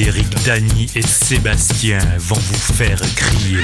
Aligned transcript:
Eric, 0.00 0.28
Dany 0.44 0.86
et 0.94 1.02
Sébastien 1.02 1.98
vont 2.18 2.36
vous 2.36 2.72
faire 2.74 3.00
crier. 3.16 3.58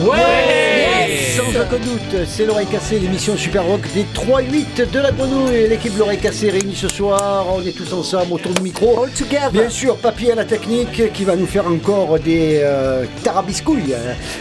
Ouais 0.00 1.08
Sans 1.36 1.48
aucun 1.60 1.78
doute, 1.82 2.26
c'est 2.28 2.44
l'oreille 2.44 2.66
cassée, 2.66 2.98
l'émission 2.98 3.36
Super 3.36 3.64
Rock 3.64 3.80
des 3.94 4.04
3-8 4.14 4.90
de 4.90 4.98
la 5.00 5.10
grenouille. 5.10 5.68
L'équipe 5.68 5.94
de 5.94 5.98
l'oreille 5.98 6.18
cassée 6.18 6.50
réunie 6.50 6.74
ce 6.74 6.88
soir, 6.88 7.46
on 7.54 7.62
est 7.66 7.72
tous 7.76 7.92
ensemble 7.94 8.32
autour 8.34 8.52
du 8.52 8.62
micro. 8.62 9.04
All 9.04 9.10
together. 9.10 9.50
Bien 9.52 9.70
sûr, 9.70 9.96
Papy 9.96 10.30
à 10.30 10.34
la 10.34 10.44
technique 10.44 11.12
qui 11.12 11.24
va 11.24 11.34
nous 11.36 11.46
faire 11.46 11.66
encore 11.66 12.18
des 12.18 12.60
euh, 12.62 13.04
tarabiscouilles. 13.22 13.94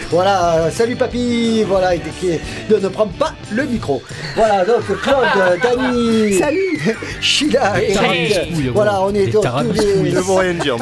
Voilà, 0.09 0.69
salut 0.71 0.95
Papy, 0.95 1.63
voilà, 1.67 1.95
qui 1.95 2.31
ne, 2.69 2.77
ne 2.77 2.87
prend 2.89 3.07
pas 3.07 3.33
le 3.51 3.63
micro. 3.63 4.01
Voilà, 4.35 4.65
donc 4.65 4.81
Claude, 5.01 5.59
Dany, 5.63 6.33
Salut. 6.33 6.97
Sheila 7.21 7.81
et 7.81 7.93
Voilà, 8.73 9.01
on 9.01 9.09
est 9.13 9.25
Des 9.27 9.31
tous 9.31 9.41
les, 10.03 10.11
Ne 10.11 10.39
rien 10.39 10.53
dire. 10.53 10.77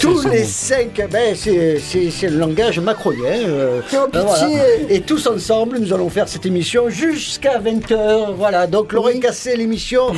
tous 0.00 0.26
les 0.28 0.44
cinq, 0.44 1.00
ben, 1.10 1.34
c'est 1.34 1.78
c'est- 1.80 2.10
c'est 2.10 2.28
le 2.28 2.38
langage 2.38 2.78
macronien. 2.80 3.20
euh, 3.48 3.79
Oh, 3.94 4.06
ben, 4.12 4.24
pitié. 4.24 4.46
voilà. 4.46 4.64
Et 4.88 5.00
tous 5.00 5.26
ensemble, 5.26 5.78
nous 5.78 5.92
allons 5.92 6.08
faire 6.10 6.28
cette 6.28 6.46
émission 6.46 6.88
jusqu'à 6.88 7.58
20h. 7.58 8.34
Voilà, 8.36 8.66
donc 8.66 8.92
l'oreille 8.92 9.20
cassée, 9.20 9.56
l'émission 9.56 10.12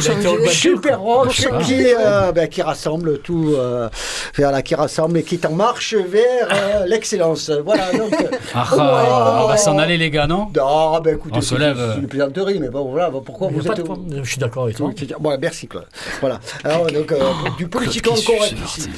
Super 0.51 1.01
Rock 1.01 1.31
qui, 1.65 1.85
euh, 1.99 2.33
ben, 2.33 2.49
qui 2.49 2.63
rassemble 2.63 3.19
tout, 3.21 3.55
euh, 3.57 3.89
voilà, 4.37 4.63
qui 4.63 4.75
rassemble 4.75 5.19
et 5.19 5.23
qui 5.23 5.35
est 5.37 5.47
en 5.47 5.53
marche 5.53 5.95
vers 5.95 6.49
euh, 6.53 6.87
l'excellence. 6.87 7.51
Voilà, 7.65 7.93
donc. 7.93 8.13
euh, 8.13 8.29
Ah, 8.55 8.67
ah, 8.79 9.41
on 9.45 9.49
va 9.49 9.57
s'en 9.57 9.79
aller, 9.79 9.97
les 9.97 10.11
gars, 10.11 10.27
non 10.27 10.49
Ah, 10.61 11.01
ben 11.03 11.15
écoutez, 11.17 11.39
On 11.39 11.41
se 11.41 11.55
c'est 11.55 11.59
lève. 11.61 11.93
c'est 11.95 12.01
une 12.01 12.07
plaisanterie, 12.09 12.59
mais 12.61 12.69
bon, 12.69 12.91
voilà, 12.91 13.11
pourquoi 13.25 13.49
vous 13.49 13.67
êtes. 13.67 13.81
Je 14.23 14.29
suis 14.29 14.39
d'accord 14.39 14.65
avec 14.65 14.77
toi. 14.77 14.91
Bon, 15.21 15.37
merci 15.41 15.67
Claude. 15.67 15.87
Voilà. 16.21 16.39
Alors 16.65 16.87
donc 16.87 17.11
euh, 17.13 17.19
du 17.57 17.67
politiquement 17.69 18.15
correct 18.27 18.55
ici. 18.67 18.89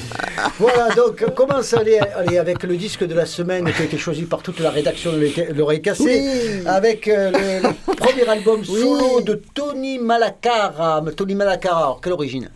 Voilà 0.59 0.89
donc 0.95 1.23
on 1.27 1.31
commence 1.31 1.73
à 1.73 1.79
aller, 1.79 1.99
aller 2.15 2.37
avec 2.37 2.63
le 2.63 2.75
disque 2.75 3.03
de 3.05 3.13
la 3.13 3.25
semaine 3.25 3.71
qui 3.71 3.81
a 3.81 3.85
été 3.85 3.97
choisi 3.97 4.23
par 4.23 4.41
toute 4.55 4.63
la 4.63 4.71
rédaction 4.71 5.11
de 5.11 5.17
l'Oreille- 5.17 5.53
l'oreille 5.53 5.81
cassée, 5.81 6.03
Oui. 6.05 6.67
avec 6.67 7.07
euh, 7.07 7.31
le, 7.31 7.67
le 7.67 7.95
premier 7.95 8.27
album 8.27 8.63
solo 8.63 9.21
de 9.21 9.41
Tony 9.53 9.99
Malacara. 9.99 11.03
Tony 11.15 11.35
Malacara, 11.35 11.97
quelle 12.01 12.13
origine? 12.13 12.49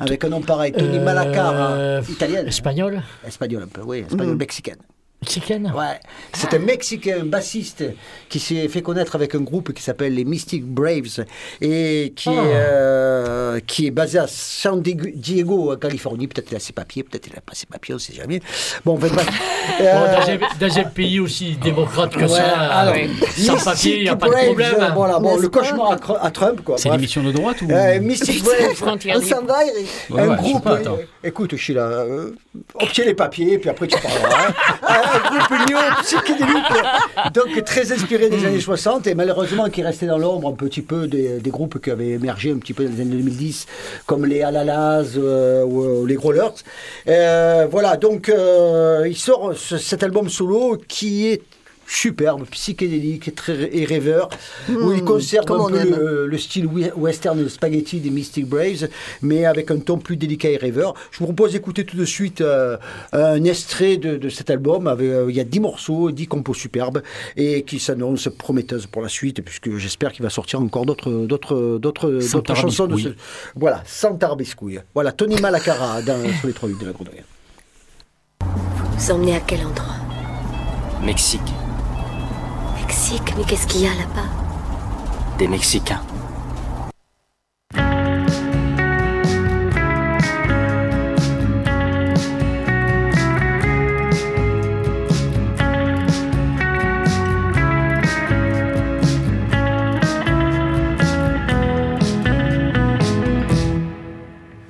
Avec 0.00 0.24
un 0.24 0.28
nom 0.28 0.40
pareil, 0.42 0.72
Tony 0.72 0.98
Euh, 0.98 1.04
Malacara, 1.04 2.00
italienne, 2.08 2.48
Espagnol 2.48 3.00
espagnol 3.26 3.62
un 3.62 3.68
peu, 3.68 3.82
oui, 3.82 4.04
espagnol 4.08 4.36
mexicaine. 4.36 4.76
Mexicaine? 5.36 5.72
Ouais, 5.76 5.98
c'est 6.32 6.54
un 6.54 6.58
Mexicain 6.58 7.24
bassiste 7.24 7.84
qui 8.28 8.38
s'est 8.40 8.68
fait 8.68 8.82
connaître 8.82 9.14
avec 9.14 9.34
un 9.34 9.40
groupe 9.40 9.72
qui 9.72 9.82
s'appelle 9.82 10.14
les 10.14 10.24
Mystic 10.24 10.64
Braves 10.64 11.24
et 11.60 12.12
qui, 12.16 12.28
est, 12.30 12.32
Ah. 12.36 12.42
euh, 12.44 13.60
qui 13.66 13.86
est 13.86 13.90
basé 13.90 14.18
à 14.18 14.26
San 14.28 14.80
Diego, 14.80 15.72
en 15.72 15.76
Californie. 15.76 16.26
Peut-être 16.26 16.50
il 16.52 16.56
a 16.56 16.60
ses 16.60 16.72
papiers, 16.72 17.02
peut-être 17.02 17.26
il 17.26 17.34
n'a 17.34 17.40
pas 17.40 17.54
ses 17.54 17.66
papiers, 17.66 17.94
on 17.94 17.96
ne 17.96 18.00
sait 18.00 18.14
jamais. 18.14 18.40
Bon. 18.84 18.96
Bon, 19.06 19.08
Euh, 19.80 20.14
dans, 20.16 20.30
un, 20.30 20.38
dans 20.68 20.78
un 20.78 20.84
pays 20.84 21.18
aussi 21.20 21.56
démocrate 21.62 22.12
que 22.14 22.20
ouais, 22.20 22.28
ça, 22.28 22.56
alors, 22.70 22.94
sans 22.94 23.52
Mystic 23.54 23.64
papier, 23.64 23.96
il 23.98 24.02
n'y 24.04 24.08
a 24.08 24.16
pas 24.16 24.26
de 24.26 24.30
Braves, 24.32 24.44
problème. 24.46 24.74
euh, 24.78 24.88
Voilà, 24.94 25.18
bon, 25.18 25.36
le 25.36 25.48
cauchemar 25.48 25.92
à, 25.92 26.26
à 26.26 26.30
Trump, 26.30 26.60
quoi. 26.64 26.78
C'est 26.78 26.88
l'émission 26.90 27.22
de 27.22 27.32
droite 27.32 27.60
ou 27.62 27.68
Euh, 27.70 28.00
Mystic 28.00 28.42
Braves. 28.44 28.96
On 29.16 29.20
s'en 29.20 29.42
va. 29.44 29.58
Ouais, 29.58 30.20
un 30.22 30.28
ouais, 30.28 30.36
je 30.36 30.42
groupe, 30.42 30.62
pas, 30.64 30.76
attends. 30.76 30.94
euh, 30.98 31.04
écoute 31.28 31.56
Sheila, 31.56 31.80
euh, 31.82 32.30
obtiens 32.74 33.04
les 33.04 33.14
papiers, 33.14 33.58
puis 33.58 33.68
après 33.68 33.86
tu 33.86 33.98
parleras. 34.00 34.52
un 35.26 35.38
groupe 35.38 35.68
néo-psychédélique, 35.68 37.34
donc 37.34 37.64
très 37.64 37.92
inspiré 37.92 38.28
des 38.30 38.44
années 38.44 38.60
60, 38.60 39.06
et 39.06 39.14
malheureusement 39.14 39.68
qui 39.68 39.82
restait 39.82 40.06
dans 40.06 40.18
l'ombre 40.18 40.48
un 40.48 40.52
petit 40.52 40.82
peu 40.82 41.06
des, 41.06 41.38
des 41.40 41.50
groupes 41.50 41.80
qui 41.82 41.90
avaient 41.90 42.10
émergé 42.10 42.50
un 42.52 42.58
petit 42.58 42.72
peu 42.74 42.84
dans 42.84 42.94
les 42.94 43.00
années 43.02 43.16
2010, 43.16 43.66
comme 44.06 44.24
les 44.26 44.42
Alalas 44.42 45.16
euh, 45.16 45.64
ou, 45.64 46.02
ou 46.02 46.06
les 46.06 46.14
Growlers. 46.14 46.50
Euh, 47.08 47.66
voilà, 47.70 47.96
donc 47.96 48.28
euh, 48.28 49.04
il 49.08 49.16
sort 49.16 49.52
ce- 49.56 49.78
cet 49.78 50.02
album 50.02 50.28
solo 50.28 50.78
qui 50.88 51.26
est 51.28 51.42
superbe, 51.86 52.44
psychédélique 52.50 53.34
très, 53.34 53.76
et 53.76 53.84
rêveur, 53.84 54.28
où 54.68 54.92
il 54.92 55.02
conserve 55.04 55.46
comme 55.46 55.60
un 55.60 55.68
peu 55.68 55.88
le, 55.88 56.26
le 56.26 56.38
style 56.38 56.66
western 56.66 57.48
spaghetti 57.48 58.00
des 58.00 58.10
Mystic 58.10 58.46
Braves, 58.46 58.88
mais 59.22 59.44
avec 59.44 59.70
un 59.70 59.78
ton 59.78 59.98
plus 59.98 60.16
délicat 60.16 60.50
et 60.50 60.56
rêveur. 60.56 60.94
Je 61.10 61.18
vous 61.18 61.26
propose 61.26 61.52
d'écouter 61.52 61.84
tout 61.84 61.96
de 61.96 62.04
suite 62.04 62.40
euh, 62.40 62.76
un 63.12 63.42
extrait 63.44 63.96
de, 63.96 64.16
de 64.16 64.28
cet 64.28 64.50
album. 64.50 64.86
Avec, 64.86 65.08
euh, 65.08 65.26
il 65.28 65.36
y 65.36 65.40
a 65.40 65.44
10 65.44 65.60
morceaux, 65.60 66.10
10 66.10 66.26
compos 66.26 66.54
superbes, 66.54 67.02
et 67.36 67.62
qui 67.62 67.78
s'annoncent 67.78 68.30
prometteuses 68.30 68.86
pour 68.86 69.02
la 69.02 69.08
suite, 69.08 69.42
puisque 69.42 69.76
j'espère 69.76 70.12
qu'il 70.12 70.22
va 70.22 70.30
sortir 70.30 70.60
encore 70.60 70.86
d'autres, 70.86 71.38
chansons. 72.54 72.86
De 72.86 72.96
ce, 72.96 73.08
voilà, 73.54 73.82
sans 73.86 74.14
tarbiscouille. 74.16 74.80
Voilà, 74.94 75.12
Tony 75.12 75.40
Malacara 75.40 76.02
dans, 76.06 76.22
sur 76.38 76.46
les 76.46 76.52
trois 76.52 76.68
lignes 76.68 76.78
de 76.78 76.86
la 76.86 76.92
grenouille. 76.92 77.22
Vous 78.98 79.10
emmenez 79.10 79.36
à 79.36 79.40
quel 79.40 79.60
endroit? 79.60 79.94
Mexique, 81.04 81.40
Mexique, 82.86 83.34
mais 83.36 83.42
qu'est-ce 83.42 83.66
qu'il 83.66 83.80
y 83.80 83.86
a 83.88 83.94
là-bas? 83.94 84.28
Des 85.38 85.48
Mexicains. 85.48 86.00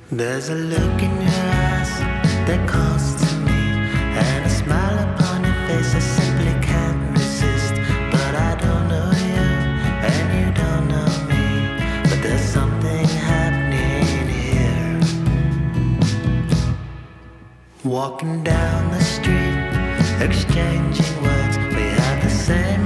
There's 0.09 0.49
a 0.49 0.55
Walking 18.09 18.41
down 18.41 18.89
the 18.91 19.03
street, 19.03 20.23
exchanging 20.25 21.21
words. 21.21 21.57
We 21.75 21.83
have 21.99 22.23
the 22.23 22.29
same 22.29 22.76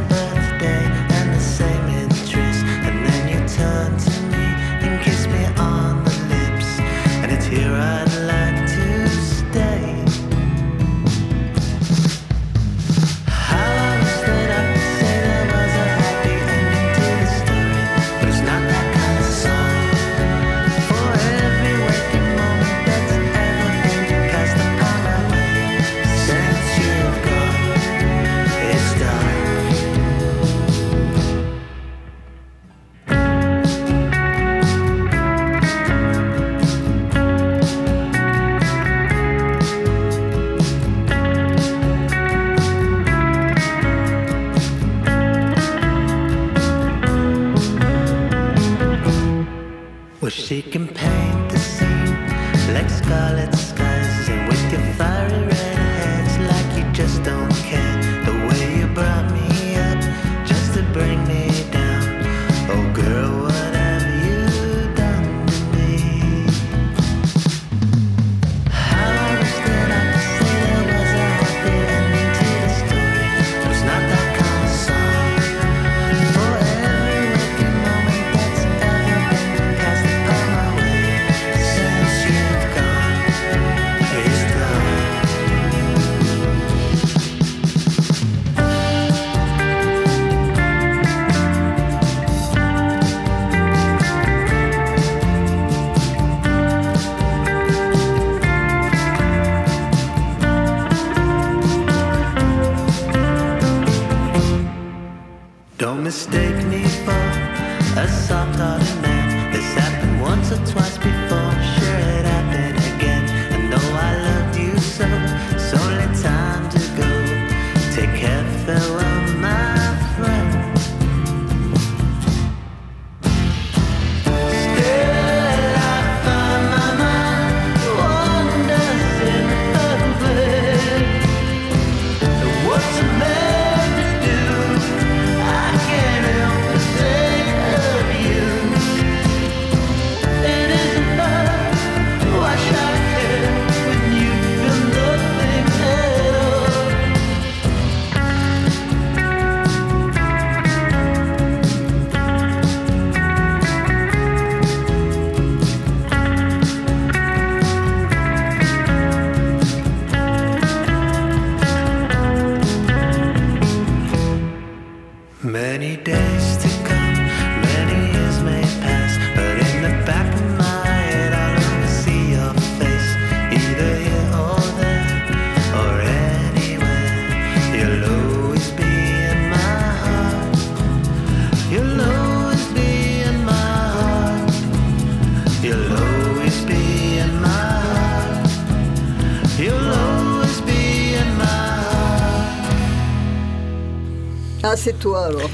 toi 195.01 195.25
alors. 195.25 195.49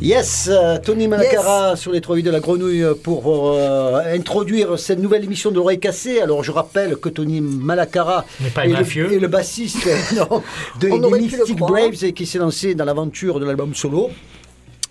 Yes, 0.00 0.48
euh, 0.52 0.78
Tony 0.78 1.08
Malacara 1.08 1.74
sur 1.74 1.90
les 1.90 2.00
trois 2.00 2.14
vies 2.14 2.22
de 2.22 2.30
la 2.30 2.38
grenouille 2.38 2.84
pour 3.02 3.52
euh, 3.52 4.14
introduire 4.14 4.78
cette 4.78 5.00
nouvelle 5.00 5.24
émission 5.24 5.50
de 5.50 5.56
l'oreille 5.56 5.80
cassée. 5.80 6.20
Alors 6.20 6.44
je 6.44 6.52
rappelle 6.52 6.96
que 6.96 7.08
Tony 7.08 7.40
Malacara 7.40 8.24
N'est 8.40 8.50
pas 8.50 8.66
est, 8.66 8.68
le, 8.68 9.12
est 9.12 9.18
le 9.18 9.26
bassiste 9.26 9.88
non, 10.16 10.42
de 10.80 10.88
des 10.88 11.20
Mystic. 11.20 11.56
Braves 11.56 12.04
et 12.04 12.12
qui 12.12 12.26
s'est 12.26 12.38
lancé 12.38 12.74
dans 12.74 12.84
l'aventure 12.84 13.40
de 13.40 13.46
l'album 13.46 13.74
solo. 13.74 14.10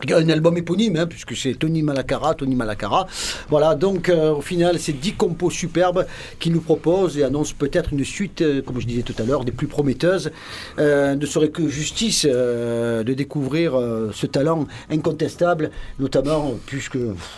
Un 0.06 0.30
album 0.30 0.56
éponyme, 0.58 0.96
hein, 0.96 1.08
puisque 1.08 1.36
c'est 1.36 1.56
Tony 1.56 1.82
Malacara, 1.82 2.36
Tony 2.36 2.56
Malacara. 2.56 3.08
Voilà, 3.50 3.74
donc 3.74 4.10
euh, 4.10 4.32
au 4.32 4.42
final, 4.42 4.78
c'est 4.78 4.94
10 4.94 5.14
compos 5.14 5.50
superbes 5.50 6.06
qu'il 6.38 6.54
nous 6.54 6.62
propose 6.62 7.18
et 7.18 7.24
annonce 7.24 7.52
peut-être 7.52 7.94
une 7.94 8.06
suite, 8.06 8.42
euh, 8.44 8.62
comme 8.62 8.80
je 8.80 8.86
disais 8.86 9.02
tout 9.02 9.16
à 9.18 9.24
l'heure, 9.24 9.44
des 9.44 9.52
plus 9.52 9.66
prometteuses. 9.66 10.32
Euh, 10.78 11.16
ne 11.16 11.26
serait 11.26 11.50
que 11.50 11.68
justice 11.68 12.26
de 12.26 13.14
découvrir 13.14 13.74
ce 14.14 14.28
talent 14.28 14.68
incontestable, 14.92 15.72
notamment 16.00 16.54
puisque, 16.68 16.98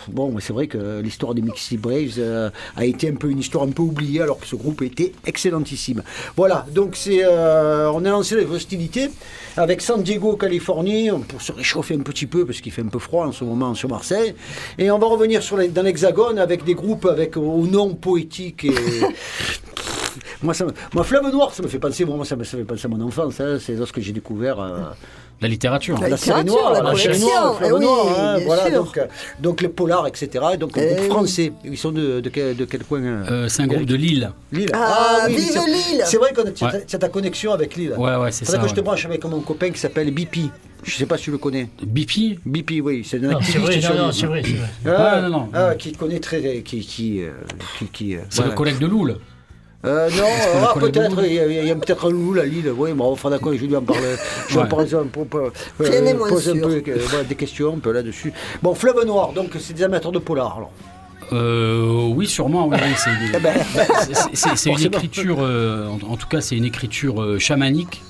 bon, 0.10 0.36
c'est 0.40 0.52
vrai 0.52 0.68
que 0.68 1.00
l'histoire 1.00 1.34
des 1.34 1.42
Mixi 1.42 1.78
Braves 1.78 2.52
a 2.76 2.86
été 2.86 3.10
un 3.10 3.16
peu 3.16 3.30
une 3.30 3.40
histoire 3.40 3.64
un 3.64 3.72
peu 3.72 3.84
oubliée, 3.84 4.22
alors 4.22 4.40
que 4.40 4.46
ce 4.46 4.56
groupe 4.56 4.82
était 4.82 5.14
excellentissime. 5.26 6.04
Voilà, 6.36 6.66
donc 6.74 6.96
c'est, 6.98 7.26
on 7.26 8.06
a 8.06 8.10
lancé 8.10 8.36
les 8.36 8.46
hostilités 8.46 9.10
avec 9.56 9.82
San 9.82 10.02
Diego, 10.04 10.36
Californie, 10.36 11.10
pour 11.28 11.42
se 11.42 11.52
réchauffer 11.52 11.96
un 11.96 12.00
petit 12.02 12.26
peu, 12.26 12.46
parce 12.50 12.62
qu'il 12.62 12.72
fait 12.72 12.82
un 12.82 12.88
peu 12.88 12.98
froid 13.00 13.28
en 13.28 13.32
ce 13.32 13.44
moment 13.44 13.76
sur 13.76 13.88
Marseille. 13.90 14.34
Et 14.80 14.90
on 14.90 14.98
va 14.98 15.06
revenir 15.08 15.44
sur 15.44 15.56
les- 15.58 15.68
dans 15.68 15.84
l'Hexagone 15.84 16.40
avec 16.40 16.64
des 16.64 16.74
groupes 16.74 17.06
avec 17.06 17.38
au 17.38 17.68
nom 17.68 17.94
poétique 17.94 18.66
et. 18.66 18.74
Moi, 20.42 20.54
ça 20.54 20.66
me- 20.66 20.72
moi, 20.94 21.04
Fleuve 21.04 21.32
Noir, 21.34 21.54
ça 21.54 21.62
me 21.62 21.68
fait 21.68 21.80
penser, 21.80 22.06
moi, 22.06 22.24
ça 22.26 22.36
me, 22.38 22.44
ça 22.46 22.56
me 22.56 22.62
fait 22.64 22.68
penser 22.68 22.86
à 22.86 22.88
mon 22.88 23.02
enfance. 23.02 23.40
hein. 23.42 23.58
C'est 23.60 23.74
lorsque 23.74 24.00
j'ai 24.00 24.14
découvert 24.14 24.60
euh, 24.60 24.80
La 25.42 25.48
littérature. 25.48 25.98
La 26.02 26.10
la 26.10 26.18
série 26.18 26.44
noire, 26.44 26.74
la 26.74 26.82
la 26.82 26.92
collection, 26.92 27.28
noire, 27.28 27.60
eh 27.66 27.72
oui, 27.72 27.80
Noir, 27.80 28.20
hein, 28.20 28.38
voilà, 28.46 28.70
donc, 28.72 28.98
euh, 28.98 29.06
donc 29.40 29.62
les 29.62 29.70
polars, 29.70 30.06
etc. 30.08 30.28
Et 30.54 30.58
donc, 30.58 30.78
un 30.78 30.82
Eh 30.82 30.88
groupe 30.88 31.00
oui. 31.02 31.08
français. 31.08 31.54
Ils 31.64 31.78
sont 31.78 31.92
de, 31.94 32.20
de, 32.20 32.30
quel, 32.30 32.56
de 32.58 32.66
quel 32.66 32.84
coin 32.84 33.02
euh, 33.02 33.24
Euh, 33.32 33.48
c'est 33.48 33.62
un 33.64 33.68
groupe 33.68 33.86
de 33.86 33.96
Lille. 33.96 34.32
Lille. 34.52 34.70
Ah, 34.74 35.26
oui, 35.28 35.36
vive 35.36 35.50
c'est- 35.52 35.66
Lille 35.66 36.02
C'est 36.06 36.18
vrai 36.18 36.32
a 36.38 36.42
Ouais. 36.42 36.84
c'est 36.88 37.00
ta 37.00 37.08
connexion 37.10 37.54
avec 37.54 37.76
Lille. 37.78 37.94
Ouais, 37.98 38.16
ouais, 38.18 38.32
c'est 38.32 38.44
ça. 38.46 38.58
que 38.58 38.68
je 38.68 38.74
te 38.74 38.82
branche 38.82 39.06
avec 39.06 39.24
mon 39.26 39.40
copain 39.40 39.70
qui 39.72 39.80
s'appelle 39.80 40.12
Bipi. 40.12 40.52
Je 40.84 40.96
sais 40.96 41.06
pas 41.06 41.18
si 41.18 41.26
tu 41.26 41.32
le 41.32 41.38
connais. 41.38 41.70
Bipi 41.84 42.40
Bipi, 42.46 42.80
oui, 42.82 43.06
c'est 43.10 43.18
un 43.24 43.28
Non, 43.32 43.40
c'est 43.42 43.58
vrai, 43.60 43.80
non, 43.82 44.06
non, 44.06 44.12
c'est 44.12 44.26
vrai, 44.28 44.42
c'est 44.46 44.90
vrai. 44.90 44.96
Ah, 44.98 45.22
non, 45.22 45.30
non. 45.30 45.50
ah, 45.54 45.76
qui 45.76 45.92
connaît 45.94 46.20
très. 46.20 46.62
Qui. 46.64 46.80
qui, 46.82 47.22
euh, 47.24 47.32
qui, 47.78 47.86
qui, 47.88 48.16
C'est 48.30 48.36
voilà. 48.38 48.52
le 48.52 48.58
collègue 48.58 48.80
de 48.80 48.88
Loul. 48.88 49.18
Euh, 49.86 50.10
non, 50.10 50.18
qu'on 50.54 50.66
ah, 50.66 50.74
peut-être, 50.80 51.24
il 51.26 51.34
y 51.34 51.40
a, 51.40 51.48
il 51.48 51.68
y 51.68 51.72
a 51.72 51.76
peut-être 51.76 52.08
un 52.08 52.12
loup 52.12 52.38
à 52.38 52.44
Lille, 52.46 52.70
oui, 52.76 52.92
bon, 52.94 53.12
enfin 53.12 53.30
d'accord, 53.30 53.54
je 53.54 53.66
lui 53.66 53.76
en 53.76 53.82
parler. 53.82 54.16
Je 54.50 54.56
vais 54.56 54.60
en 54.62 54.68
un 54.98 55.06
peu, 55.06 55.24
n'est 56.04 56.14
euh, 56.14 56.18
moins 56.18 56.28
poser 56.30 56.52
un 56.52 56.56
peu 56.62 56.84
euh, 56.86 56.98
voilà, 57.08 57.24
des 57.24 57.36
questions 57.36 57.76
un 57.76 57.80
peu 57.80 57.92
là-dessus. 57.94 58.34
Bon, 58.62 58.76
Fleuve 58.76 59.06
Noir, 59.06 59.32
donc 59.32 59.52
c'est 59.60 59.74
des 59.74 59.84
amateurs 59.84 60.12
de 60.12 60.20
polar, 60.20 60.58
alors. 60.58 60.72
Euh, 61.32 62.08
oui, 62.14 62.28
sûrement. 62.28 62.68
Oui, 62.68 62.76
oui, 62.82 62.94
c'est 62.98 63.12
Eh 63.36 63.40
ben, 63.40 63.54
c'est- 64.02 64.36
c'est- 64.36 64.56
c'est 64.56 64.70
une 64.72 64.82
écriture, 64.82 65.38
euh, 65.40 65.88
en, 65.88 66.14
en 66.14 66.18
tout 66.18 66.28
cas, 66.28 66.42
c'est 66.42 66.58
une 66.58 66.66
écriture 66.66 67.22
euh, 67.22 67.40
chamanique. 67.40 68.02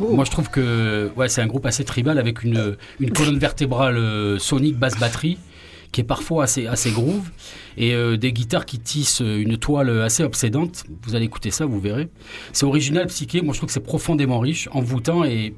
Oh. 0.00 0.12
Moi, 0.12 0.24
je 0.24 0.30
trouve 0.30 0.48
que 0.48 1.10
ouais, 1.16 1.28
c'est 1.28 1.42
un 1.42 1.46
groupe 1.48 1.66
assez 1.66 1.84
tribal 1.84 2.18
avec 2.18 2.44
une, 2.44 2.76
une 3.00 3.10
colonne 3.10 3.38
vertébrale 3.38 3.96
euh, 3.96 4.38
sonique 4.38 4.78
basse 4.78 4.96
batterie 4.98 5.38
qui 5.92 6.00
est 6.00 6.04
parfois 6.04 6.44
assez, 6.44 6.66
assez 6.66 6.90
groove 6.90 7.30
et 7.76 7.94
euh, 7.94 8.16
des 8.16 8.32
guitares 8.32 8.66
qui 8.66 8.78
tissent 8.78 9.20
une 9.20 9.56
toile 9.56 10.02
assez 10.02 10.22
obsédante. 10.22 10.84
Vous 11.02 11.14
allez 11.14 11.24
écouter 11.24 11.50
ça, 11.50 11.66
vous 11.66 11.80
verrez. 11.80 12.08
C'est 12.52 12.66
original, 12.66 13.06
psyché. 13.06 13.42
Moi, 13.42 13.54
je 13.54 13.60
trouve 13.60 13.68
que 13.68 13.72
c'est 13.72 13.80
profondément 13.80 14.40
riche, 14.40 14.68
envoûtant 14.72 15.24
et 15.24 15.54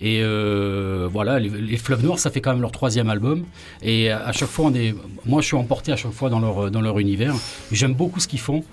et 0.00 0.20
euh, 0.22 1.08
voilà, 1.10 1.38
les, 1.38 1.48
les 1.48 1.76
Fleuves 1.76 2.04
Noirs, 2.04 2.18
ça 2.18 2.30
fait 2.30 2.40
quand 2.40 2.52
même 2.52 2.60
leur 2.62 2.72
troisième 2.72 3.08
album. 3.08 3.44
Et 3.82 4.10
à, 4.10 4.32
chaque 4.32 4.48
fois, 4.48 4.66
on 4.66 4.74
est, 4.74 4.94
moi, 5.26 5.40
je 5.40 5.46
suis 5.46 5.56
emporté 5.56 5.92
à 5.92 5.96
chaque 5.96 6.12
fois 6.12 6.30
dans 6.30 6.40
leur, 6.40 6.70
dans 6.70 6.80
leur 6.80 6.98
univers. 6.98 7.34
J'aime 7.72 7.94
beaucoup 7.94 8.20
ce 8.20 8.28
qu'ils 8.28 8.40
font. 8.40 8.64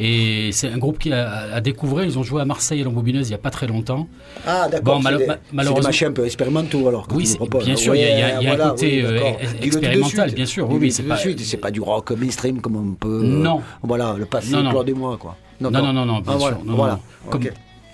Et 0.00 0.50
c'est 0.52 0.68
un 0.70 0.78
groupe 0.78 0.98
qui 0.98 1.12
a 1.12 1.52
à 1.54 1.60
découvrir. 1.60 2.04
Ils 2.04 2.16
ont 2.20 2.22
joué 2.22 2.40
à 2.40 2.44
Marseille 2.44 2.80
et 2.80 2.84
Lambobineuse 2.84 3.26
il 3.26 3.30
n'y 3.30 3.34
a 3.34 3.38
pas 3.38 3.50
très 3.50 3.66
longtemps. 3.66 4.06
ah, 4.46 4.68
d'accord. 4.70 4.94
Bon, 4.94 5.02
c'est 5.02 5.04
malo- 5.10 5.18
des- 5.18 5.26
ma- 5.26 5.32
c'est 5.34 5.40
des 5.50 5.56
malheureusement- 5.56 5.88
machins 5.88 6.06
un 6.06 6.12
peu 6.12 6.24
expérimentaux, 6.24 6.86
alors. 6.86 7.08
Oui, 7.12 7.26
c'est- 7.26 7.38
bien 7.64 7.74
sûr, 7.74 7.96
il 7.96 8.02
y 8.02 8.04
a- 8.04 8.18
y 8.18 8.22
a- 8.22 8.36
a 8.36 8.38
un 8.38 8.42
voilà, 8.42 8.68
côté, 8.70 9.02
euh, 9.04 9.18
de 9.60 9.64
expérimental, 9.66 10.30
bien 10.32 10.46
sûr, 10.46 10.70
oui, 10.70 10.92
c'est 10.92 11.02
pas- 11.02 11.16
c'est 11.16 11.70
du 11.72 11.80
rock 11.80 12.12
mainstream 12.12 12.60
comme 12.60 12.76
on 12.76 12.94
peut. 12.94 13.22
Non. 13.24 13.60
Voilà, 13.82 14.14
le 14.16 14.24
passé, 14.26 14.52
Non, 14.52 14.62
non. 14.62 14.82
des 14.84 14.94
mois, 14.94 15.16
quoi. 15.16 15.36
Non, 15.60 15.68
non, 15.72 15.92
non, 15.92 16.06
non, 16.06 16.20
bien 16.20 16.32
Ah, 16.36 16.38
sûr. 16.38 16.38
voilà, 16.38 16.58
voilà. 16.64 17.00
Comme-. 17.28 17.42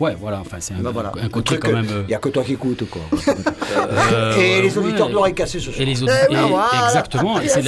Ouais, 0.01 0.17
voilà, 0.21 0.41
enfin, 0.41 0.57
c'est 0.59 0.75
un, 0.75 0.79
Ben 0.79 0.91
voilà. 0.91 1.13
un 1.23 1.29
côté 1.29 1.51
truc 1.57 1.61
quand 1.63 1.69
que- 1.69 1.75
même. 1.75 1.87
euh, 1.89 2.03
Il 2.03 2.09
n'y 2.09 2.15
a 2.15 2.19
que 2.19 2.29
toi 2.29 2.43
qui 2.43 2.55
écoutes, 2.55 2.83
quoi. 2.91 3.03
euh, 4.13 4.37
Et 4.37 4.61
les 4.63 4.77
ouais. 4.77 4.85
auditeurs 4.85 5.09
l'oreille 5.09 5.35
cassée 5.35 5.61
ce 5.61 5.67
soir. 5.71 5.81
Et 5.81 5.85
les 5.85 6.03
autres, 6.03 6.13
Eh 6.29 6.35
ben 6.35 6.47
et- 6.47 6.49
voilà. 6.49 6.69
exactement. 6.87 7.41
Et 7.41 7.49
c'est 7.49 7.63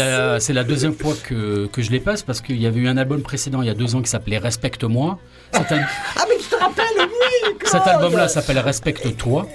la, 0.53 0.65
deuxième 0.65 0.93
fois 0.95 1.13
que, 1.23 1.67
que 1.67 1.83
je 1.83 1.91
les 1.93 2.01
passe 2.01 2.23
parce 2.23 2.41
qu'il 2.41 2.61
y 2.61 2.67
avait 2.67 2.81
eu 2.81 2.89
un 2.89 2.97
album 2.97 3.23
précédent 3.23 3.63
il 3.63 3.69
y 3.69 3.71
a 3.71 3.75
deux 3.75 3.95
ans 3.95 4.03
qui 4.03 4.11
s'appelait 4.11 4.39
Respecte-moi. 4.39 5.19
Ah, 5.55 5.61
mais 5.71 6.37
tu 6.41 6.49
te 6.49 6.57
rappelles, 6.57 6.85
oui 6.99 7.55
cet 7.65 7.87
album-là 7.87 8.27
s'appelle 8.29 8.59
Respecte-toi. 8.59 9.47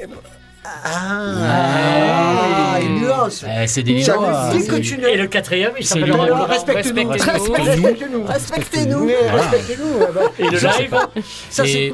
Ah, 0.66 2.61
une 2.84 3.02
nuance. 3.02 3.44
Eh, 3.48 3.68
c'est 3.68 3.84
des 3.84 4.02
que 4.02 4.76
tu 4.78 5.00
Et 5.06 5.18
le 5.18 5.28
quatrième, 5.28 5.72
il 5.80 5.86
s'appelle. 5.86 6.12
Respectez-nous. 8.28 9.06
Oui, 9.06 9.14
respectez-nous. 9.32 9.88
eh 10.02 10.14
ben. 10.14 10.22
Et 10.40 10.44
le 10.50 10.58
live. 10.60 10.96
Ça, 11.50 11.66
c'est- 11.66 11.94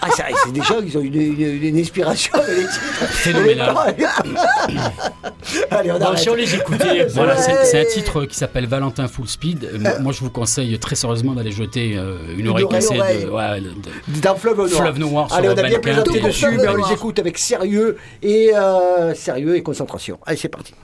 Ah, 0.00 0.08
c'est 0.44 0.52
des 0.52 0.62
gens, 0.62 0.76
ils 0.84 0.96
ont 0.98 1.00
une, 1.00 1.14
une- 1.20 1.62
une 1.64 1.78
inspiration 1.78 2.34
avec 2.34 2.56
les 2.56 2.62
titres. 2.64 3.06
phénoménal. 3.08 3.74
Allez, 5.70 5.90
on 5.92 6.00
arrête. 6.00 6.18
si 6.18 6.28
on 6.28 6.34
les 6.34 6.54
écoutait. 6.54 7.06
Voilà, 7.14 7.36
c'est 7.36 7.80
un 7.80 7.84
titre 7.84 8.24
qui 8.24 8.36
s'appelle 8.36 8.66
Valentin 8.66 9.08
Full 9.08 9.28
Speed. 9.28 9.64
Euh, 9.64 9.78
moi- 9.78 9.98
Moi, 10.00 10.12
je 10.12 10.20
vous 10.20 10.30
conseille 10.30 10.78
très 10.78 10.94
sérieusement 10.96 11.32
d'aller 11.32 11.52
jeter 11.52 11.94
euh, 11.96 12.16
une 12.36 12.48
oreille 12.48 12.68
cassée 12.68 12.98
oreille. 12.98 13.24
de, 13.24 13.30
ouais, 13.30 13.60
de- 13.60 13.68
de- 14.14 14.20
Dans 14.20 14.34
Fleuve 14.36 14.56
Noir. 14.58 14.68
Fleuve 14.68 14.98
Noir 14.98 15.28
sur 15.28 15.38
Allez, 15.38 15.48
on 15.48 15.52
a 15.56 15.62
bien 15.62 15.78
plaisanté 15.78 16.20
dessus, 16.20 16.46
mais 16.50 16.68
on 16.68 16.76
les 16.76 16.92
écoute 16.92 17.18
avec 17.18 17.38
sérieux 17.38 17.96
et, 18.22 18.52
euh, 18.54 19.14
sérieux 19.14 19.56
et 19.56 19.62
concentration. 19.62 20.13
Allez, 20.26 20.36
c'est 20.36 20.48
parti. 20.48 20.74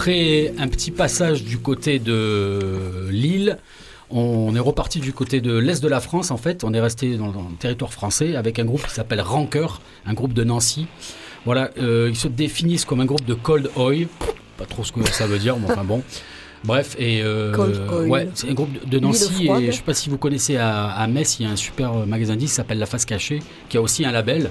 Après 0.00 0.54
un 0.58 0.66
petit 0.68 0.90
passage 0.92 1.44
du 1.44 1.58
côté 1.58 1.98
de 1.98 3.06
Lille, 3.10 3.58
on 4.08 4.56
est 4.56 4.58
reparti 4.58 4.98
du 4.98 5.12
côté 5.12 5.42
de 5.42 5.54
l'Est 5.58 5.82
de 5.82 5.88
la 5.88 6.00
France, 6.00 6.30
en 6.30 6.38
fait. 6.38 6.64
On 6.64 6.72
est 6.72 6.80
resté 6.80 7.18
dans, 7.18 7.30
dans 7.32 7.42
le 7.42 7.54
territoire 7.58 7.92
français 7.92 8.34
avec 8.34 8.58
un 8.58 8.64
groupe 8.64 8.82
qui 8.86 8.94
s'appelle 8.94 9.20
Rancœur, 9.20 9.82
un 10.06 10.14
groupe 10.14 10.32
de 10.32 10.42
Nancy. 10.42 10.86
Voilà, 11.44 11.68
euh, 11.76 12.06
ils 12.08 12.16
se 12.16 12.28
définissent 12.28 12.86
comme 12.86 13.00
un 13.00 13.04
groupe 13.04 13.26
de 13.26 13.34
cold 13.34 13.68
oil. 13.76 14.06
Pas 14.56 14.64
trop 14.64 14.84
ce 14.84 14.92
que 14.92 15.06
ça 15.12 15.26
veut 15.26 15.38
dire, 15.38 15.58
mais 15.58 15.70
enfin 15.70 15.84
bon. 15.84 16.02
Bref, 16.64 16.96
et 16.98 17.20
euh, 17.22 17.52
ouais, 18.06 18.30
c'est 18.32 18.48
un 18.48 18.54
groupe 18.54 18.70
de- 18.88 18.98
Nancy. 19.00 19.48
Et 19.60 19.66
je 19.66 19.76
sais 19.76 19.82
pas 19.82 19.92
si 19.92 20.08
vous 20.08 20.16
connaissez 20.16 20.56
à, 20.56 20.86
à 20.92 21.06
Metz, 21.08 21.38
il 21.40 21.42
y 21.42 21.46
a 21.46 21.50
un 21.52 21.56
super 21.56 21.92
magasin 22.06 22.36
de 22.36 22.38
disques 22.38 22.52
qui 22.52 22.56
s'appelle 22.56 22.78
La 22.78 22.86
Face 22.86 23.04
Cachée, 23.04 23.40
qui 23.68 23.76
a 23.76 23.82
aussi 23.82 24.06
un 24.06 24.12
label, 24.12 24.50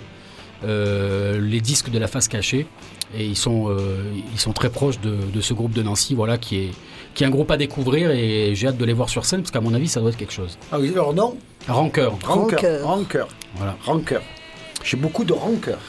euh, 0.63 1.41
les 1.41 1.59
disques 1.59 1.89
de 1.89 1.97
La 1.97 2.07
Face 2.07 2.27
Cachée. 2.27 2.67
Et 3.17 3.25
ils 3.25 3.35
sont, 3.35 3.69
euh, 3.69 4.03
ils 4.33 4.39
sont 4.39 4.53
très 4.53 4.69
proches 4.69 4.99
de, 4.99 5.15
de 5.33 5.41
ce 5.41 5.53
groupe 5.53 5.71
de 5.73 5.81
Nancy, 5.81 6.13
voilà, 6.15 6.37
qui 6.37 6.57
est, 6.57 6.71
qui 7.15 7.23
est 7.23 7.27
un 7.27 7.31
groupe 7.31 7.49
à 7.51 7.57
découvrir. 7.57 8.11
Et 8.11 8.53
j'ai 8.55 8.67
hâte 8.67 8.77
de 8.77 8.85
les 8.85 8.93
voir 8.93 9.09
sur 9.09 9.25
scène, 9.25 9.41
parce 9.41 9.51
qu'à 9.51 9.61
mon 9.61 9.73
avis, 9.73 9.87
ça 9.87 9.99
doit 9.99 10.09
être 10.09 10.17
quelque 10.17 10.33
chose. 10.33 10.57
Ah 10.71 10.79
oui, 10.79 10.91
leur 10.93 11.13
nom 11.13 11.37
Rancœur. 11.67 12.17
Rancœur. 12.23 12.85
Rancœur. 12.85 13.27
Voilà. 13.55 13.75
Rancœur. 13.83 14.21
J'ai 14.83 14.97
beaucoup 14.97 15.23
de 15.23 15.33
rancœur. 15.33 15.79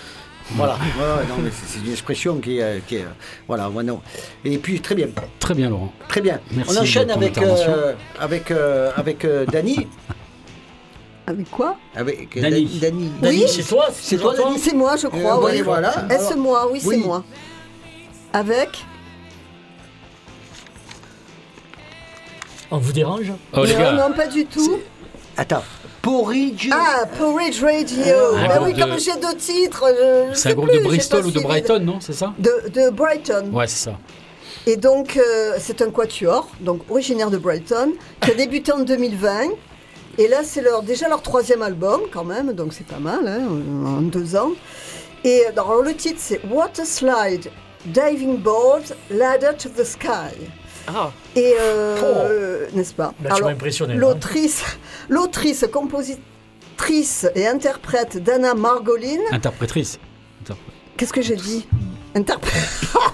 Voilà, 0.55 0.77
c'est 1.53 1.79
une 1.85 1.93
expression 1.93 2.39
qui 2.39 2.59
est, 2.59 2.63
euh, 2.63 2.79
qui 2.87 2.97
est, 2.97 3.05
Voilà, 3.47 3.71
ouais, 3.71 3.85
non. 3.85 4.01
Et 4.45 4.59
puis, 4.59 4.81
très 4.81 4.97
bien, 4.97 5.07
Très 5.39 5.55
bien, 5.55 5.71
Laurent. 5.71 5.93
très 6.09 6.21
bien. 6.21 6.41
Merci 6.51 6.77
On 6.77 6.81
enchaîne 6.83 7.11
avec, 7.11 7.39
euh, 7.39 7.95
avec, 8.19 8.51
euh, 8.51 8.91
avec 8.97 9.25
euh, 9.25 9.47
Dany. 9.47 9.87
Avec 11.31 11.51
quoi 11.51 11.77
Avec 11.95 12.37
euh. 12.37 12.41
Dany, 12.43 13.11
Oui. 13.23 13.45
c'est 13.49 13.63
toi 13.63 13.87
C'est 13.93 14.17
toi, 14.17 14.35
C'est 14.59 14.75
moi, 14.75 14.97
je 14.97 15.07
crois. 15.07 15.37
Euh, 15.39 15.45
oui. 15.47 15.51
oui, 15.55 15.61
voilà. 15.63 15.95
Est-ce 16.11 16.35
moi? 16.35 16.69
Oui, 16.73 16.81
oui. 16.85 16.97
c'est 17.01 17.07
moi. 17.07 17.23
Avec 18.33 18.85
On 22.71 22.79
vous 22.79 22.93
dérange? 22.93 23.33
Oh, 23.53 23.65
les 23.65 23.73
non, 23.75 23.79
gars. 23.79 23.93
non, 24.09 24.15
pas 24.15 24.27
du 24.29 24.47
tout. 24.47 24.79
Attends. 25.37 25.63
Porridge. 26.03 26.69
Ah, 26.73 27.05
Porridge 27.19 27.63
Radio. 27.63 28.03
Un 28.37 28.49
Ben 28.49 28.55
groupe 28.57 28.67
oui, 28.67 28.73
de- 28.75 28.81
comme 28.81 28.99
j'ai 28.99 29.13
deux 29.21 29.37
titres, 29.37 29.85
C'est 30.35 30.51
un 30.51 30.55
groupe 30.55 30.69
plus, 30.69 30.79
de 30.79 30.85
Bristol 30.85 31.27
ou 31.27 31.31
de. 31.31 31.41
Brighton, 31.41 31.81
non 31.81 31.99
C'est 32.01 32.13
ça? 32.13 32.33
De, 32.39 32.69
de 32.73 32.91
Brighton. 32.91 33.51
Ouais, 33.53 33.67
c'est 33.67 33.91
ça. 33.91 33.99
Et 34.67 34.77
donc, 34.77 35.17
euh, 35.17 35.57
c'est 35.59 35.83
un 35.83 35.91
quatuor, 35.91 36.49
donc 36.61 36.83
originaire 36.91 37.31
de 37.31 37.39
Brighton, 37.39 37.93
qui 38.21 38.31
a 38.31 38.35
débuté 38.35 38.73
en 38.73 38.81
2020. 38.81 39.49
Et 40.21 40.29
là, 40.29 40.43
c'est 40.45 40.61
leur, 40.61 40.83
déjà 40.83 41.09
leur 41.09 41.23
troisième 41.23 41.63
album, 41.63 42.03
quand 42.13 42.25
même, 42.25 42.53
donc 42.53 42.75
c'est 42.75 42.87
pas 42.87 42.99
mal, 42.99 43.27
hein, 43.27 43.41
en 43.87 44.03
deux 44.03 44.37
ans. 44.37 44.51
Et 45.25 45.45
euh, 45.47 45.53
alors, 45.53 45.81
le 45.81 45.95
titre, 45.95 46.19
c'est 46.19 46.43
Water 46.45 46.85
Slide, 46.85 47.51
Diving 47.87 48.37
Board, 48.37 48.83
Ladder 49.11 49.53
to 49.59 49.71
the 49.71 49.83
Sky. 49.83 50.37
Ah, 50.87 51.11
Et, 51.35 51.55
euh, 51.59 52.67
n'est-ce 52.75 52.93
pas 52.93 53.15
Là, 53.25 53.31
tu 53.35 53.43
m'as 53.45 53.49
impressionné, 53.53 53.95
hein. 53.95 53.97
L'autrice, 53.97 54.63
l'autrice, 55.09 55.65
compositrice 55.73 57.27
et 57.35 57.47
interprète 57.47 58.23
Dana 58.23 58.53
Margolin. 58.53 59.21
Interprétrice. 59.33 59.99
Qu'est-ce 60.99 61.15
que 61.15 61.23
j'ai 61.23 61.37
dit? 61.37 61.67
Interprète. 62.15 62.69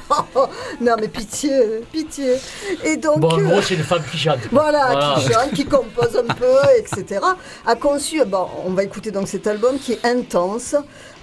non, 0.81 0.95
mais 0.99 1.09
pitié, 1.09 1.51
pitié. 1.93 2.37
Et 2.85 2.97
donc. 2.97 3.21
Bon, 3.21 3.29
en 3.29 3.39
euh, 3.39 3.45
gros, 3.45 3.63
c'est 3.63 3.75
une 3.75 3.83
femme 3.83 4.03
qui 4.11 4.17
chante. 4.19 4.39
voilà, 4.51 5.15
qui 5.19 5.33
chante, 5.33 5.53
qui 5.53 5.65
compose 5.67 6.17
un 6.17 6.33
peu, 6.33 6.55
etc. 6.79 7.21
A 7.67 7.75
conçu, 7.75 8.25
bon, 8.25 8.47
on 8.65 8.71
va 8.71 8.85
écouter 8.85 9.11
donc 9.11 9.29
cet 9.29 9.47
album 9.47 9.79
qui 9.79 9.93
est 9.95 10.05
intense, 10.07 10.75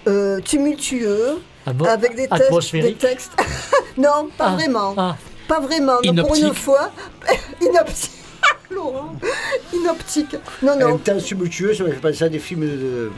euh, 0.08 0.40
tumultueux, 0.42 1.40
Ah 1.66 1.74
bon 1.74 1.86
avec 1.86 2.16
des, 2.16 2.28
textes- 2.28 2.38
des 2.38 2.46
Atmosphérique 2.46 2.98
textes. 3.00 3.32
non, 3.98 4.30
pas 4.38 4.50
Ah, 4.50 4.56
vraiment. 4.56 4.94
ah. 4.98 5.16
Pas 5.48 5.60
vraiment. 5.60 5.98
non, 6.04 6.24
pour 6.24 6.36
une 6.36 6.54
fois. 6.54 6.92
Inoptique. 7.62 8.12
Laurent. 8.72 9.14
Inoptique. 9.74 10.36
Non, 10.62 10.76
non. 10.78 10.98
temps, 10.98 11.18
tumultueux, 11.18 11.74
ça 11.74 11.84
me 11.84 11.92
fait 11.92 12.00
penser 12.00 12.24
à 12.24 12.30
des 12.30 12.40
films 12.40 12.62
de. 12.68 13.12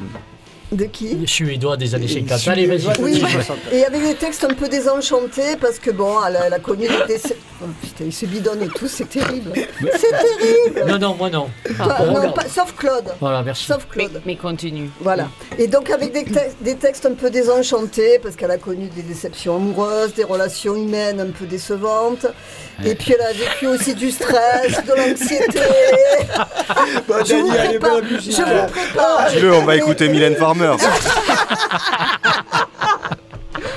De 0.72 0.86
qui 0.86 1.16
Suédois 1.28 1.78
des 1.78 1.94
années 1.96 2.08
50. 2.08 2.38
Suédois, 2.40 2.52
Allez, 2.54 2.66
vas-y. 2.66 2.88
Oui, 3.02 3.22
oui, 3.24 3.32
60. 3.32 3.58
et 3.72 3.86
avec 3.86 4.02
des 4.02 4.16
textes 4.16 4.44
un 4.44 4.54
peu 4.54 4.68
désenchantés 4.68 5.56
parce 5.62 5.78
que 5.80 5.92
bon, 5.92 6.16
elle 6.28 6.36
a, 6.38 6.48
elle 6.48 6.54
a 6.54 6.60
connu 6.60 6.88
des 6.88 7.14
décès. 7.14 7.38
Oh, 7.64 7.68
putain, 7.82 8.04
ils 8.06 8.12
se 8.14 8.26
bidonnent 8.26 8.68
tous, 8.76 8.88
c'est 8.90 9.08
terrible. 9.08 9.54
C'est 9.56 10.10
terrible. 10.10 10.84
Non, 10.92 10.98
non, 11.00 11.16
moi 11.16 11.30
non. 11.30 11.48
Toi, 11.78 11.98
non, 12.12 12.32
pas- 12.34 12.50
sauf 12.54 12.76
Claude. 12.76 13.06
Voilà, 13.22 13.44
merci. 13.44 13.66
Sauf 13.66 13.88
Claude. 13.90 14.22
mais 14.26 14.36
continue. 14.36 14.90
Voilà. 15.00 15.30
Et 15.58 15.68
donc 15.68 15.90
avec 15.90 16.12
des, 16.12 16.26
te- 16.26 16.40
des 16.62 16.76
textes 16.76 17.06
un 17.06 17.14
peu 17.14 17.30
désenchantés 17.30 18.20
parce 18.22 18.36
qu'elle 18.36 18.52
a 18.52 18.58
connu 18.58 18.88
des 18.88 19.04
déceptions 19.04 19.56
amoureuses, 19.56 20.14
des 20.16 20.24
relations 20.26 20.76
humaines 20.76 21.22
un 21.22 21.30
peu 21.32 21.46
décevantes. 21.46 22.26
Et 22.84 22.96
puis 22.96 23.14
elle 23.14 23.22
a 23.26 23.32
vécu 23.32 23.68
aussi 23.68 23.94
du 23.96 24.12
stress, 24.12 24.84
de 24.86 24.94
l'anxiété. 24.94 25.60
Bah, 27.08 27.18
Je 27.26 27.36
vous 27.36 27.48
prépare. 27.54 28.00
Je 28.20 28.32
vous 28.42 28.68
prépare. 28.72 29.28
Tu 29.32 29.40
veux, 29.40 29.54
on 29.54 29.64
va 29.64 29.76
écouter 29.78 30.10
Mylène 30.10 30.36
Farmer. 30.36 30.55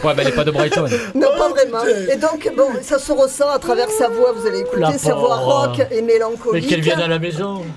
Ouais, 0.04 0.14
ben 0.14 0.18
elle 0.22 0.28
est 0.28 0.32
pas 0.36 0.44
de 0.44 0.52
Brighton. 0.52 0.86
Non, 1.16 1.28
pas 1.36 1.48
vraiment. 1.48 1.78
Et 2.10 2.14
donc, 2.16 2.48
bon, 2.56 2.68
ça 2.82 3.00
se 3.00 3.10
ressent 3.10 3.48
à 3.50 3.58
travers 3.58 3.90
sa 3.90 4.08
voix, 4.08 4.30
vous 4.32 4.46
allez 4.46 4.60
écouter, 4.60 4.96
sa 4.96 5.14
voix 5.14 5.38
pauvre. 5.38 5.66
rock 5.66 5.80
et 5.90 5.96
Mais 6.02 6.02
mélancolique. 6.14 6.68
qu'elle 6.68 6.82
vienne 6.82 7.00
à 7.00 7.08
la 7.08 7.18
maison. 7.18 7.64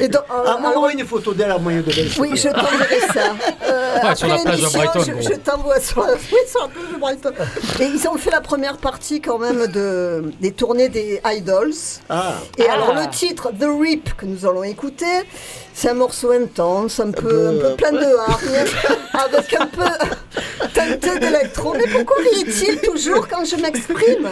Et 0.00 0.08
donc, 0.08 0.22
euh, 0.30 0.42
Ah, 0.46 0.56
alors- 0.70 0.88
une 0.88 1.04
photo 1.06 1.32
d'elle 1.32 1.52
en 1.52 1.58
moyen 1.60 1.80
de 1.80 1.84
bain. 1.86 1.92
oui, 2.18 2.30
je 2.34 2.48
t'enverrai 2.48 3.00
ça. 3.12 3.34
Euh, 3.68 4.08
Ouais, 4.08 4.14
sur 4.14 4.28
la 4.28 4.34
après 4.34 4.44
plage 4.44 4.56
de 4.56 4.60
l'émission, 4.60 4.78
Brighton, 4.80 5.00
Je, 5.06 5.12
gros. 5.12 5.22
je 5.22 5.34
t'envoie 5.38 5.80
sur, 5.80 5.98
oui, 6.06 6.38
sur 6.48 6.60
la 6.62 6.68
plage 6.68 6.88
de 6.92 6.98
Brighton. 6.98 7.32
Et 7.80 7.84
ils 7.84 8.08
ont 8.08 8.16
fait 8.16 8.30
la 8.30 8.40
première 8.40 8.76
partie 8.78 9.20
quand 9.20 9.38
même 9.38 9.66
de, 9.66 10.32
des 10.40 10.52
tournées 10.52 10.88
des 10.88 11.20
Idols. 11.24 11.72
Ah, 12.08 12.34
Et 12.58 12.64
Ah. 12.68 12.74
alors 12.74 12.94
le 12.94 13.08
titre 13.10 13.50
The 13.50 13.66
Rip 13.80 14.16
que 14.16 14.24
nous 14.26 14.46
allons 14.46 14.62
écouter, 14.64 15.04
c'est 15.78 15.90
un 15.90 15.94
morceau 15.94 16.32
intense, 16.32 16.98
un 16.98 17.12
peu, 17.12 17.50
un 17.50 17.52
peu 17.60 17.76
plein 17.76 17.92
de 17.92 18.04
hargne, 18.04 18.66
avec 19.14 19.54
un 19.54 19.66
peu 19.66 19.84
teinté 20.74 21.20
d'électro. 21.20 21.72
Mais 21.74 21.86
pourquoi 21.86 22.16
rit-il 22.16 22.80
toujours 22.80 23.28
quand 23.28 23.44
je 23.44 23.54
m'exprime? 23.54 24.28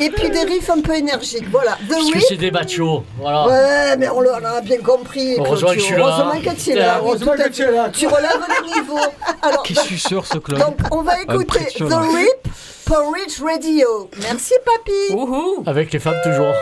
Et 0.00 0.10
puis 0.10 0.28
des 0.28 0.42
riffs 0.42 0.68
un 0.68 0.82
peu 0.82 0.94
énergiques. 0.94 1.48
Voilà, 1.50 1.78
The 1.88 1.92
Parce 1.92 2.10
que 2.10 2.20
c'est 2.20 2.36
des 2.36 2.50
machos. 2.50 3.04
Voilà. 3.18 3.46
Ouais, 3.46 3.96
mais 3.96 4.10
on 4.10 4.20
l'a 4.20 4.60
bien 4.60 4.80
compris. 4.80 5.36
Heureusement 5.38 5.70
que 5.70 5.76
je 5.76 5.80
suis 5.80 5.96
là. 5.96 6.02
Heureusement 6.02 6.52
que 6.52 6.60
tu 6.62 6.70
es 6.72 6.74
là. 6.74 6.98
Heureusement 6.98 7.32
que 7.32 7.48
tu 7.48 7.62
es 7.62 7.70
là. 7.70 7.88
Tu 7.90 8.06
relèves 8.06 8.46
les 8.60 8.74
niveaux. 8.74 8.98
Alors, 9.40 9.62
Qui 9.62 9.74
suceur 9.74 10.26
ce 10.26 10.36
club 10.36 10.58
donc, 10.58 10.76
on 10.90 11.00
va 11.00 11.22
écouter 11.22 11.64
The. 11.78 11.84
Rip 11.84 12.48
Porridge 12.84 13.40
Radio. 13.42 14.10
Merci, 14.20 14.52
papy. 14.62 15.14
Woohoo! 15.14 15.62
Avec 15.64 15.90
les 15.90 15.98
femmes 15.98 16.20
toujours. 16.22 16.52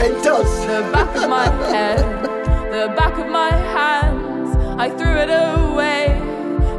intense. 0.00 0.68
The 2.74 2.88
back 2.88 3.16
of 3.18 3.28
my 3.28 3.50
hands. 3.50 4.56
I 4.84 4.90
threw 4.90 5.16
it 5.24 5.30
away 5.30 6.18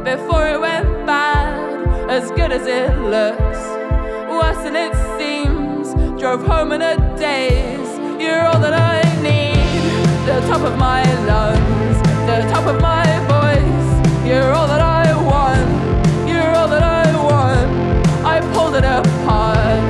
before 0.04 0.46
it 0.46 0.60
went 0.60 1.06
bad. 1.06 1.56
As 2.10 2.30
good 2.32 2.52
as 2.52 2.66
it 2.66 2.92
looks, 2.98 3.60
worse 4.28 4.60
than 4.64 4.76
it 4.76 4.92
seems. 5.16 5.94
Drove 6.20 6.42
home 6.42 6.72
in 6.72 6.82
a 6.82 6.96
daze. 7.16 7.92
You're 8.20 8.44
all 8.46 8.60
that 8.60 8.74
I 8.74 9.00
need. 9.22 9.56
The 10.28 10.38
top 10.50 10.60
of 10.70 10.76
my 10.76 11.02
lungs, 11.30 11.96
the 12.28 12.38
top 12.52 12.66
of 12.66 12.78
my 12.82 13.06
voice. 13.34 13.88
You're 14.28 14.52
all 14.52 14.68
that 14.68 14.82
I 14.82 15.06
want. 15.30 16.28
You're 16.28 16.52
all 16.58 16.68
that 16.68 16.82
I 16.82 17.06
want. 17.28 17.70
I 18.34 18.36
pulled 18.52 18.74
it 18.74 18.84
apart, 18.84 19.84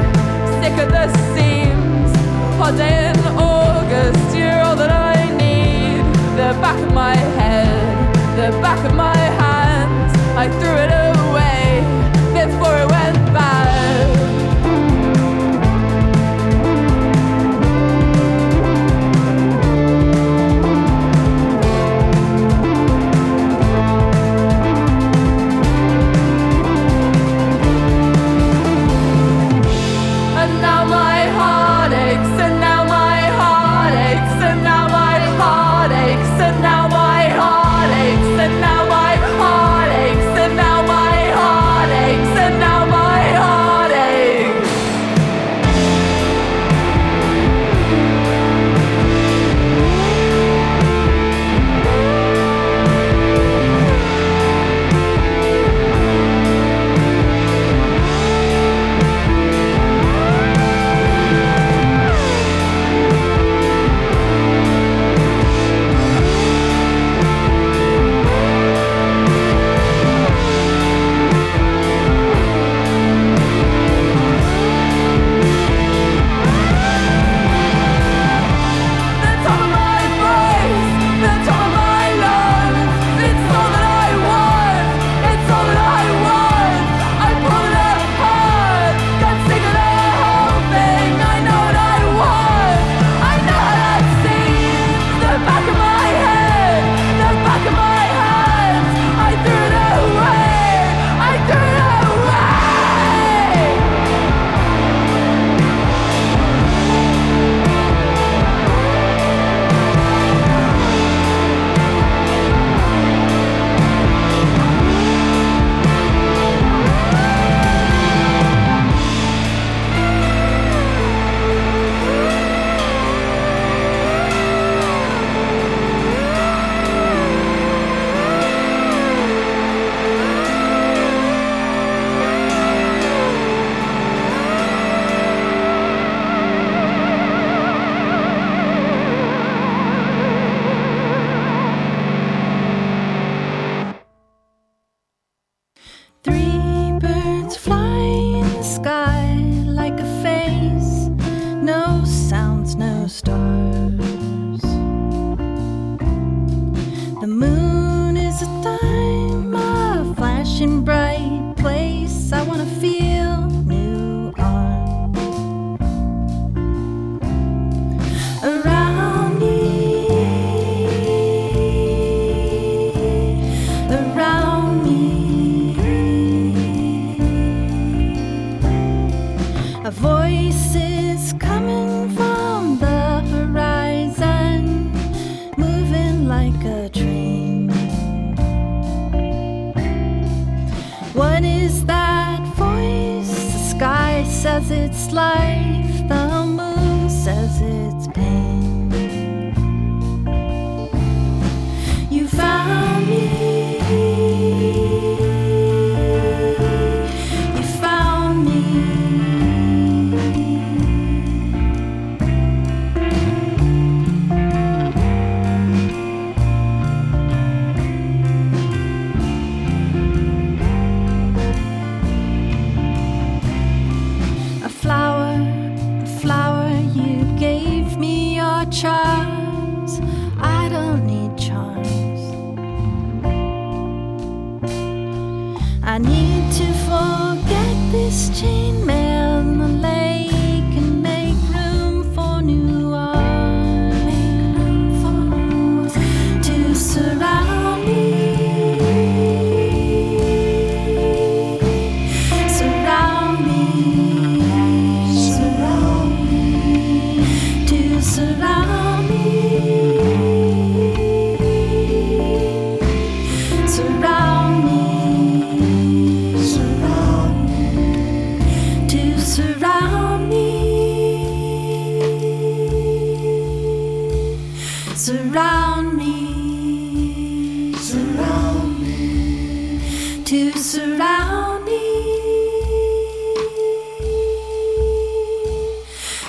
sick 0.60 0.76
at 0.82 0.88
the 0.96 1.06
seams. 1.34 2.12
Hot 2.58 2.76
day 2.76 3.06
back 6.66 6.82
of 6.82 6.92
my 6.92 7.14
head, 7.14 8.16
the 8.36 8.50
back 8.60 8.84
of 8.84 8.95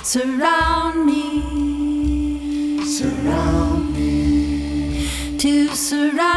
Surround 0.07 1.05
me, 1.05 2.81
surround 2.85 3.93
me, 3.93 5.05
to 5.37 5.75
surround 5.75 6.36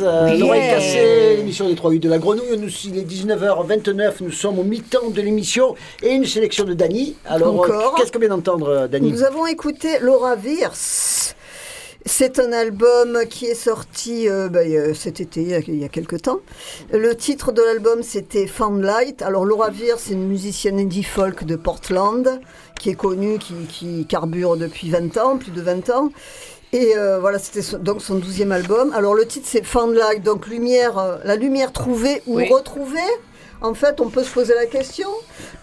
Yes, 0.00 0.08
euh, 0.08 0.36
l'oreille 0.38 0.60
Yeah. 0.62 0.74
cassée, 0.74 1.36
l'émission 1.36 1.68
des 1.68 1.74
3 1.74 1.90
8 1.90 2.00
de 2.00 2.08
la 2.08 2.18
grenouille. 2.18 2.58
Nous, 2.58 2.68
il 2.84 2.98
est 2.98 3.02
19h29, 3.04 4.14
nous 4.22 4.30
sommes 4.32 4.58
au 4.58 4.62
mi-temps 4.64 5.10
de 5.10 5.20
l'émission 5.20 5.74
et 6.02 6.10
une 6.10 6.24
sélection 6.26 6.64
de 6.64 6.74
Dany. 6.74 7.16
Alors, 7.26 7.64
euh, 7.64 7.68
qu'est-ce 7.96 8.12
qu'on 8.12 8.18
vient 8.18 8.28
d'entendre, 8.28 8.68
euh, 8.68 8.88
Dany? 8.88 9.10
Nous 9.12 9.22
avons 9.22 9.46
écouté 9.46 9.98
Laura 10.00 10.34
Wirth. 10.36 11.36
C'est 12.06 12.38
un 12.38 12.52
album 12.52 13.18
qui 13.28 13.44
est 13.44 13.54
sorti 13.54 14.26
euh, 14.26 14.48
bah, 14.48 14.60
cet 14.94 15.20
été, 15.20 15.42
il 15.68 15.76
y 15.78 15.84
a- 15.84 15.88
quelques 15.88 16.22
temps. 16.22 16.40
Le 16.92 17.14
titre 17.14 17.52
de 17.52 17.60
l'album, 17.62 18.02
c'était 18.02 18.46
Found 18.46 18.82
Light. 18.82 19.20
Alors, 19.20 19.44
Laura 19.44 19.68
Wirth, 19.68 19.98
c'est 20.00 20.14
une 20.14 20.26
musicienne 20.26 20.78
indie 20.78 21.02
folk 21.02 21.44
de 21.44 21.56
Portland, 21.56 22.40
qui 22.80 22.88
est 22.88 22.94
connue, 22.94 23.38
qui, 23.38 23.52
qui 23.68 24.06
carbure 24.06 24.56
depuis 24.56 24.88
20 24.90 25.18
ans, 25.18 25.36
plus 25.36 25.50
de 25.50 25.60
20 25.60 25.90
ans. 25.90 26.10
Et 26.72 26.96
euh, 26.96 27.18
voilà, 27.18 27.38
c'était 27.38 27.76
donc 27.78 28.00
son 28.00 28.14
douzième 28.16 28.52
album. 28.52 28.92
Alors, 28.94 29.14
le 29.14 29.26
titre, 29.26 29.46
c'est 29.50 29.64
Found 29.64 29.94
Light, 29.96 30.22
donc 30.22 30.46
lumière, 30.46 30.98
euh, 30.98 31.16
la 31.24 31.34
lumière 31.36 31.72
trouvée 31.72 32.22
ou 32.26 32.36
Oui. 32.36 32.48
retrouvée. 32.48 32.98
En 33.60 33.74
fait, 33.74 34.00
on 34.00 34.08
peut 34.08 34.22
se 34.22 34.30
poser 34.32 34.54
la 34.54 34.66
question, 34.66 35.08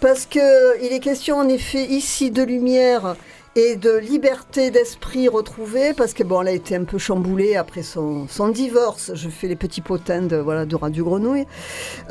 parce 0.01 0.25
que 0.27 0.79
il 0.83 0.93
est 0.93 0.99
question 0.99 1.37
en 1.37 1.47
effet 1.49 1.83
ici 1.83 2.29
de 2.29 2.43
lumière 2.43 3.15
et 3.57 3.75
de 3.75 3.97
liberté 3.97 4.69
d'esprit 4.69 5.27
retrouvée, 5.27 5.95
parce 5.95 6.13
que 6.13 6.23
bon, 6.23 6.43
elle 6.43 6.49
a 6.49 6.51
été 6.51 6.75
un 6.75 6.83
peu 6.83 6.99
chamboulée 6.99 7.55
après 7.55 7.81
son, 7.81 8.27
son 8.27 8.49
divorce. 8.49 9.13
Je 9.15 9.29
fais 9.29 9.47
les 9.47 9.55
petits 9.55 9.81
potins 9.81 10.21
de, 10.21 10.37
voilà, 10.37 10.67
de 10.67 10.75
Radio 10.75 11.03
Grenouille. 11.03 11.47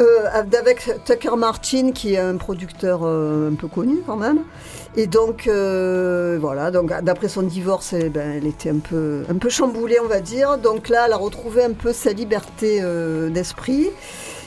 Euh, 0.00 0.04
avec 0.34 0.90
Tucker 1.04 1.36
Martin, 1.36 1.92
qui 1.92 2.14
est 2.14 2.18
un 2.18 2.36
producteur 2.36 3.02
euh, 3.04 3.52
un 3.52 3.54
peu 3.54 3.68
connu 3.68 3.98
quand 4.04 4.16
même. 4.16 4.40
Et 4.96 5.06
donc, 5.06 5.46
euh, 5.46 6.36
voilà, 6.40 6.72
donc 6.72 6.92
d'après 7.02 7.28
son 7.28 7.42
divorce, 7.42 7.92
eh 7.92 8.08
ben, 8.08 8.32
elle 8.38 8.46
était 8.48 8.70
un 8.70 8.80
peu, 8.80 9.22
un 9.30 9.36
peu 9.36 9.48
chamboulée, 9.48 10.00
on 10.02 10.08
va 10.08 10.18
dire. 10.20 10.58
Donc 10.58 10.88
là, 10.88 11.04
elle 11.06 11.12
a 11.12 11.16
retrouvé 11.16 11.62
un 11.62 11.74
peu 11.74 11.92
sa 11.92 12.12
liberté 12.12 12.80
euh, 12.82 13.28
d'esprit. 13.28 13.90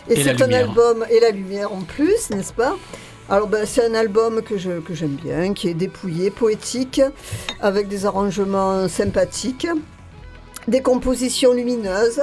Et, 0.09 0.19
Et 0.19 0.23
c'est 0.23 0.41
un 0.41 0.47
lumière. 0.47 0.67
album, 0.67 1.05
et 1.09 1.21
la 1.21 1.29
lumière 1.31 1.71
en 1.71 1.81
plus, 1.81 2.29
n'est-ce 2.31 2.51
pas? 2.51 2.75
Alors 3.29 3.47
ben, 3.47 3.65
c'est 3.65 3.85
un 3.85 3.93
album 3.93 4.41
que 4.41 4.57
je- 4.57 4.79
que 4.79 4.93
j'aime 4.93 5.15
bien, 5.23 5.53
qui 5.53 5.69
est 5.69 5.73
dépouillé, 5.73 6.31
poétique, 6.31 7.01
avec 7.61 7.87
des 7.87 8.05
arrangements 8.05 8.87
sympathiques, 8.87 9.67
des 10.67 10.81
compositions 10.81 11.53
lumineuses. 11.53 12.21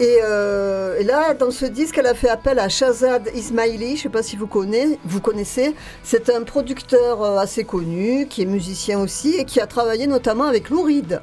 Et, 0.00 0.18
euh, 0.24 0.98
et 0.98 1.04
là, 1.04 1.34
dans 1.34 1.50
ce 1.50 1.64
disque, 1.66 1.98
elle 1.98 2.06
a 2.06 2.14
fait 2.14 2.30
appel 2.30 2.58
à 2.58 2.68
Shazad 2.68 3.28
Ismaili, 3.34 3.88
je 3.88 3.92
ne 3.92 3.96
sais 3.98 4.08
pas 4.08 4.22
si 4.22 4.36
vous, 4.36 4.46
connaissez, 4.46 4.98
vous 5.04 5.20
connaissez. 5.20 5.74
C'est 6.02 6.30
un 6.30 6.42
producteur 6.42 7.22
euh, 7.22 7.36
assez 7.38 7.62
connu, 7.64 8.26
qui 8.26 8.42
est 8.42 8.46
musicien 8.46 8.98
aussi, 8.98 9.34
et 9.36 9.44
qui 9.44 9.60
a 9.60 9.66
travaillé 9.66 10.06
notamment 10.06 10.44
avec 10.44 10.70
Lou 10.70 10.82
Reed. 10.82 11.20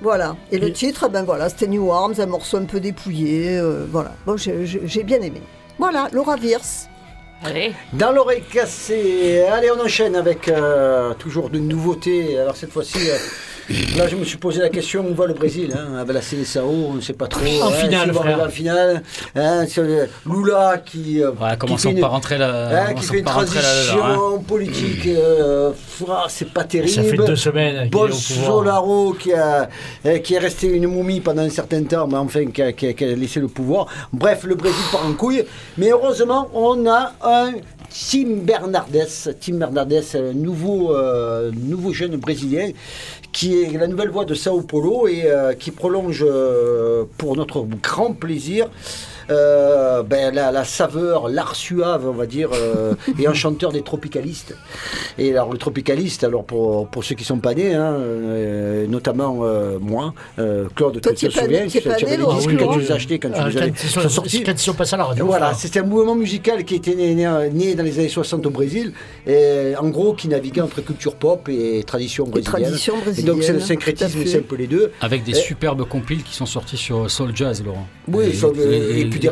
Voilà. 0.00 0.36
Et 0.50 0.58
le 0.58 0.72
titre, 0.72 1.08
ben 1.08 1.24
voilà, 1.24 1.48
c'était 1.48 1.66
New 1.66 1.92
Arms, 1.92 2.14
un 2.18 2.26
morceau 2.26 2.56
un 2.56 2.64
peu 2.64 2.80
dépouillé. 2.80 3.58
euh, 3.58 3.86
voilà. 3.90 4.14
Bon, 4.24 4.36
j'ai- 4.36 5.02
bien 5.04 5.20
aimé. 5.20 5.42
Voilà, 5.78 6.08
Laura 6.12 6.36
Wirth. 6.36 6.88
Dans 7.92 8.12
l'oreille 8.12 8.42
cassée, 8.42 9.42
allez, 9.50 9.68
on 9.72 9.80
enchaîne 9.80 10.14
avec 10.14 10.48
euh, 10.48 11.12
toujours 11.14 11.50
de 11.50 11.58
nouveautés. 11.58 12.38
Alors 12.38 12.56
cette 12.56 12.70
fois-ci, 12.70 13.10
euh, 13.10 13.16
là 13.96 14.08
je 14.08 14.16
me 14.16 14.24
suis 14.24 14.38
posé 14.38 14.60
la 14.60 14.68
question 14.68 15.04
où 15.08 15.14
va 15.14 15.26
le 15.26 15.34
Brésil 15.34 15.72
hein, 15.76 15.96
Avec 15.98 16.14
la 16.14 16.22
CDSAO, 16.22 16.68
on 16.68 16.94
ne 16.94 17.00
sait 17.00 17.12
pas 17.12 17.26
trop. 17.26 17.40
En 17.62 17.68
hein, 17.68 17.72
finale, 17.72 18.12
frère. 18.12 18.40
En 18.40 18.48
finale, 18.48 19.02
hein, 19.36 19.64
Lula 20.26 20.78
qui. 20.84 21.22
euh, 21.22 21.30
qui 21.32 21.58
commençons 21.58 21.88
fait 21.90 21.94
une- 21.94 22.00
par 22.00 22.10
rentrer 22.10 22.38
là. 22.38 22.86
hein, 22.88 22.94
qui 22.94 23.04
fait 23.04 23.18
une 23.18 23.24
transition 23.24 24.38
politique, 24.46 25.06
euh, 25.06 25.72
ah, 26.08 26.26
c'est 26.28 26.52
pas 26.52 26.64
terrible. 26.64 26.90
Ça 26.90 27.02
fait 27.02 27.16
deux 27.16 27.36
semaines. 27.36 27.88
Bolsonaro 27.88 29.12
qui, 29.14 29.32
a, 29.32 29.68
euh, 30.06 30.18
qui 30.18 30.34
est 30.34 30.38
resté 30.38 30.66
une 30.68 30.86
momie 30.88 31.20
pendant 31.20 31.42
un 31.42 31.50
certain 31.50 31.82
temps, 31.84 32.06
mais 32.06 32.16
enfin 32.16 32.46
qui 32.46 32.62
a, 32.62 32.72
qui 32.72 32.88
a- 32.88 32.92
qui 32.92 33.04
a 33.04 33.14
laissé 33.14 33.40
le 33.40 33.48
pouvoir. 33.48 33.86
Bref, 34.12 34.44
le 34.44 34.54
Brésil 34.54 34.82
part 34.90 35.06
en 35.06 35.12
couille. 35.14 35.44
Mais 35.78 35.90
heureusement, 35.90 36.48
on 36.54 36.86
a 36.86 37.12
un 37.22 37.52
Tim 37.92 38.44
Bernardes, 38.44 39.36
Tim 39.40 39.58
Bernardes, 39.58 40.02
un 40.14 40.32
nouveau, 40.32 40.94
euh, 40.94 41.50
nouveau 41.52 41.92
jeune 41.92 42.16
brésilien 42.16 42.70
qui 43.32 43.62
est 43.62 43.78
la 43.78 43.86
nouvelle 43.86 44.08
voix 44.08 44.24
de 44.24 44.34
Sao 44.34 44.62
Paulo 44.62 45.06
et 45.08 45.24
euh, 45.26 45.52
qui 45.52 45.70
prolonge 45.70 46.24
euh, 46.26 47.04
pour 47.18 47.36
notre 47.36 47.66
grand 47.82 48.14
plaisir 48.14 48.70
euh, 49.30 50.02
ben, 50.02 50.34
la, 50.34 50.50
la 50.52 50.64
saveur, 50.64 51.28
l'art 51.28 51.54
suave, 51.56 52.06
on 52.08 52.12
va 52.12 52.26
dire, 52.26 52.50
euh, 52.54 52.94
et 53.18 53.26
un 53.26 53.34
chanteur 53.42 53.72
des 53.72 53.82
tropicalistes. 53.82 54.56
Et 55.18 55.30
alors, 55.32 55.52
le 55.52 55.58
tropicaliste, 55.58 56.24
alors 56.24 56.44
pour, 56.44 56.88
pour 56.88 57.04
ceux 57.04 57.14
qui 57.14 57.24
sont 57.24 57.38
pas 57.38 57.54
nés, 57.54 57.74
hein, 57.74 57.94
euh, 57.98 58.86
notamment 58.86 59.40
euh, 59.42 59.78
moi, 59.80 60.14
euh, 60.38 60.66
Claude, 60.74 61.00
Toi, 61.00 61.12
tu 61.12 61.26
tu 61.26 61.32
te 61.32 61.38
souviens, 61.38 61.66
tu 61.66 61.80
tu 61.80 61.88
avais 61.88 62.16
Laurent, 62.16 62.36
disques 62.36 62.48
oui, 62.50 62.56
que 62.56 62.62
tu 62.62 62.68
oui. 62.68 62.76
nous 62.78 62.92
as 62.92 62.94
achetés 62.94 63.18
quand 63.18 63.28
tu 63.30 63.34
Ah, 63.38 63.48
les 63.48 63.68
ils 63.68 63.76
sont- 63.88 64.08
sortis. 64.08 64.42
quand 64.42 64.52
ils 64.52 64.58
sont 64.58 64.74
passés 64.74 64.94
à 64.94 64.98
la 64.98 65.04
radio. 65.04 65.26
Voilà, 65.26 65.54
c'était 65.54 65.80
un 65.80 65.84
mouvement 65.84 66.14
musical 66.14 66.64
qui 66.64 66.76
était 66.76 66.94
né, 66.94 67.14
né- 67.14 67.50
né 67.52 67.74
dans 67.74 67.82
les 67.84 67.98
années 67.98 68.08
60 68.08 68.44
au 68.46 68.50
Brésil, 68.50 68.92
et 69.26 69.74
en 69.78 69.88
gros 69.88 70.14
qui 70.14 70.28
naviguait 70.28 70.60
entre 70.60 70.80
culture 70.82 71.14
pop 71.14 71.48
et 71.48 71.82
tradition 71.84 72.24
brésilienne. 72.26 72.62
tradition 72.64 72.94
Et 72.94 73.22
donc 73.22 73.42
c'est 73.42 73.52
le 73.52 73.58
brésilienne, 73.58 73.60
syncrétisme, 73.60 74.18
c'est 74.26 74.38
un 74.38 74.42
peu 74.42 74.56
les 74.56 74.66
deux. 74.66 74.92
Avec 75.00 75.24
des 75.24 75.32
Et- 75.32 75.34
superbes 75.34 75.86
compiles 75.88 76.22
qui 76.22 76.34
sont 76.34 76.46
sortis 76.46 76.76
sur 76.76 77.10
Soul 77.10 77.32
Jazz, 77.34 77.62
Laurent. 77.64 77.86
Oui, 78.08 78.24
Et- 78.26 78.60
et- 78.60 79.00
et, 79.00 79.04
les 79.14 79.18
des 79.20 79.30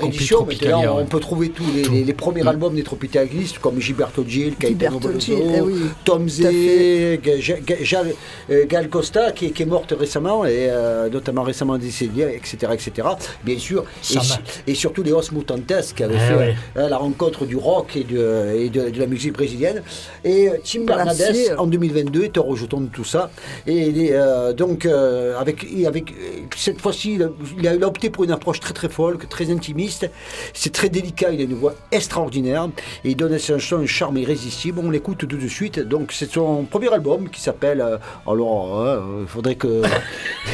mais 0.63 0.69
là, 0.69 0.93
on 0.93 0.99
ouais. 0.99 1.05
peut 1.05 1.21
trouver 1.21 1.49
tous 1.51 1.65
les, 1.75 1.83
les- 1.85 2.05
les 2.05 2.13
premiers 2.15 2.47
albums 2.47 2.75
des 2.75 2.83
Tropicalistes, 2.83 3.59
comme 3.59 3.81
Gilberto 3.81 4.25
Gil, 4.27 4.57
Caetano 4.57 4.99
Veloso, 4.99 5.33
eh 5.57 5.61
oui, 5.61 5.81
Tom 6.05 6.29
Zé, 6.29 7.21
Gal, 7.23 8.07
euh, 8.51 8.67
Gal 8.69 8.89
Costa, 8.89 9.33
qui, 9.33 9.47
est- 9.47 9.51
qui 9.51 9.63
est 9.63 9.67
morte 9.67 9.95
récemment, 9.99 10.45
et 10.45 10.69
euh, 10.71 11.09
notamment 11.09 11.43
récemment 11.43 11.79
décédée, 11.79 12.23
etc., 12.35 12.73
etc. 12.73 13.09
Bien 13.45 13.59
sûr, 13.59 13.83
et, 13.83 14.15
Sama. 14.15 14.23
su- 14.25 14.41
et 14.67 14.75
surtout 14.75 15.03
les 15.03 15.13
Os 15.13 15.33
Mutantes, 15.33 15.93
qui 15.95 16.03
avaient 16.03 16.15
Eh 16.17 16.19
fait 16.29 16.35
ouais. 16.37 16.55
euh, 16.77 16.89
la 16.89 16.97
rencontre 16.97 17.45
du 17.47 17.57
rock 17.57 17.97
et 17.97 18.05
de, 18.05 18.55
et 18.57 18.69
de, 18.69 18.91
de 18.91 18.99
la 18.99 19.07
musique 19.07 19.33
brésilienne. 19.35 19.83
Et 20.25 20.49
euh, 20.49 20.57
Tim 20.65 20.85
Bernardes, 20.85 21.17
Merci. 21.19 21.49
en 21.57 21.67
2022, 21.67 22.25
est 22.25 22.39
au 22.39 22.43
rejeton 22.43 22.81
de 22.81 22.89
tout 22.89 23.05
ça. 23.05 23.31
Et 23.67 23.89
il 23.89 24.03
est, 24.05 24.13
euh, 24.13 24.53
donc, 24.53 24.87
euh, 24.87 25.39
avec, 25.39 25.67
et 25.77 25.87
avec, 25.87 26.13
cette 26.57 26.81
fois-ci, 26.81 27.15
il 27.15 27.23
a, 27.23 27.29
il 27.59 27.67
a- 27.85 27.87
opté 27.87 28.11
pour 28.11 28.25
une 28.25 28.31
approche 28.31 28.61
très 28.61 28.75
très 28.75 28.89
folk, 28.89 29.29
très 29.29 29.51
intimiste. 29.71 30.11
C'est 30.55 30.73
très 30.73 30.89
délicat, 30.89 31.31
il 31.31 31.41
a 31.41 31.45
une 31.45 31.55
voix 31.55 31.75
extraordinaire. 31.93 32.69
Et 33.05 33.11
il 33.11 33.17
donne 33.17 33.33
à 33.35 33.39
sa 33.39 33.59
chanson 33.59 33.83
un 33.83 33.87
charme 33.87 34.17
irrésistible. 34.19 34.81
On 34.83 34.91
l'écoute 34.91 35.19
tout 35.19 35.27
de 35.39 35.49
suite. 35.49 35.79
Donc, 35.81 36.13
c'est 36.13 36.31
son 36.31 36.65
premier 36.65 36.93
album 36.93 37.29
qui 37.29 37.41
s'appelle. 37.41 37.81
euh, 37.81 37.99
alors, 38.27 38.81
euh, 38.81 39.21
il 39.23 39.29
faudrait 39.29 39.55
que. 39.55 39.83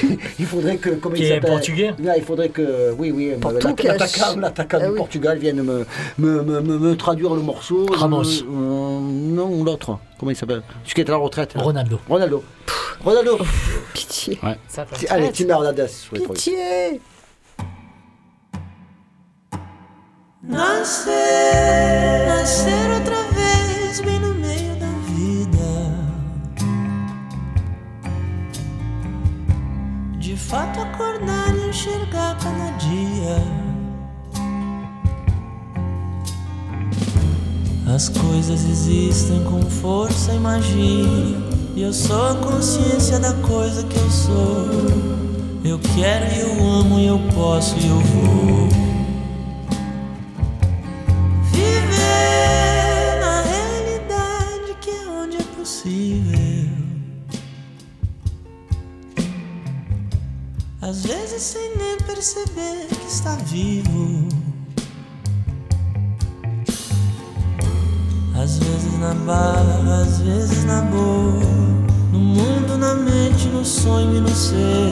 il 0.38 0.46
faudrait 0.46 0.76
que. 0.76 0.90
Comment 0.90 1.14
Qui 1.14 1.22
il 1.22 1.26
est 1.26 1.34
s'appelle 1.34 1.50
portugais? 1.50 1.94
Il 2.16 2.22
faudrait 2.22 2.48
que. 2.50 2.92
Oui, 2.98 3.10
oui. 3.10 3.32
Português. 3.40 3.88
L'attaquant 3.88 4.36
l'attaquant 4.40 4.78
Ah 4.80 4.84
du 4.86 4.92
oui. 4.92 4.96
Portugal 4.98 5.38
vienne 5.38 5.62
me, 5.62 5.86
me, 6.18 6.42
me, 6.42 6.60
me- 6.60 6.78
me 6.78 6.96
traduire 6.96 7.34
le 7.34 7.42
morceau. 7.42 7.86
Ramos. 7.92 8.22
Euh, 8.42 8.44
non, 8.50 9.64
l'autre. 9.64 9.98
Comment 10.18 10.30
il 10.32 10.36
s'appelle? 10.36 10.62
Celui 10.84 10.94
qui 10.94 11.00
est 11.02 11.08
à 11.08 11.12
la 11.12 11.18
retraite. 11.18 11.54
là. 11.54 11.62
Ronaldo. 11.62 12.00
Ronaldo. 12.08 12.42
Ronaldo. 13.04 13.38
Pitié. 13.92 14.38
Ça 14.68 14.86
Allez. 15.10 15.30
Tim 15.32 15.46
trouver. 15.48 16.26
Pitié. 16.34 17.00
Nascer, 20.48 22.24
nascer 22.28 22.90
outra 22.94 23.20
vez, 23.34 24.00
bem 24.00 24.20
no 24.20 24.32
meio 24.34 24.76
da 24.76 24.86
vida. 25.08 25.58
De 30.20 30.36
fato, 30.36 30.80
acordar 30.80 31.52
e 31.56 31.68
enxergar 31.68 32.38
cada 32.38 32.70
dia. 32.76 33.42
As 37.92 38.08
coisas 38.08 38.64
existem 38.64 39.42
com 39.44 39.60
força 39.62 40.32
e 40.32 40.38
magia. 40.38 41.40
E 41.74 41.82
eu 41.82 41.92
sou 41.92 42.24
a 42.24 42.34
consciência 42.36 43.18
da 43.18 43.32
coisa 43.34 43.82
que 43.82 43.96
eu 43.96 44.10
sou. 44.10 44.66
Eu 45.64 45.80
quero 45.96 46.32
e 46.32 46.40
eu 46.40 46.64
amo 46.64 47.00
e 47.00 47.06
eu 47.08 47.18
posso 47.34 47.76
e 47.78 47.88
eu 47.88 47.98
vou. 47.98 48.85
Possível. 56.06 56.70
Às 60.80 61.02
vezes 61.02 61.42
sem 61.42 61.76
nem 61.76 61.96
perceber 61.98 62.86
que 62.88 63.06
está 63.06 63.34
vivo. 63.46 64.28
Às 68.40 68.58
vezes 68.58 68.98
na 69.00 69.14
barra, 69.14 70.02
às 70.02 70.20
vezes 70.20 70.64
na 70.64 70.82
boa. 70.82 71.40
No 72.12 72.20
mundo, 72.20 72.78
na 72.78 72.94
mente, 72.94 73.48
no 73.48 73.64
sonho 73.64 74.16
e 74.16 74.20
no 74.20 74.28
ser. 74.28 74.86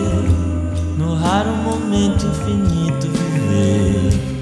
No 0.99 1.15
raro 1.15 1.51
momento 1.51 2.27
infinito 2.27 3.09
viver. 3.09 4.34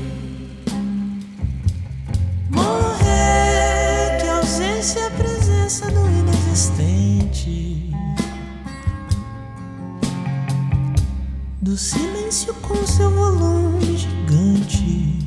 Do 11.72 11.78
silêncio 11.78 12.52
com 12.56 12.86
seu 12.86 13.10
volume 13.10 13.96
gigante. 13.96 15.18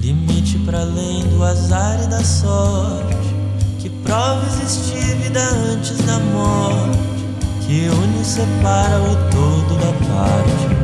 Limite 0.00 0.60
para 0.60 0.82
além 0.82 1.26
do 1.30 1.42
azar 1.42 2.00
e 2.04 2.06
da 2.06 2.22
sorte. 2.22 3.34
Que 3.80 3.90
prova 3.90 4.46
existir 4.46 5.16
vida 5.16 5.40
antes 5.42 5.98
da 6.06 6.20
morte. 6.20 6.98
Que 7.66 7.88
une 7.88 8.22
e 8.22 8.24
separa 8.24 9.00
o 9.00 9.16
todo 9.32 9.74
da 9.80 9.92
parte. 10.06 10.83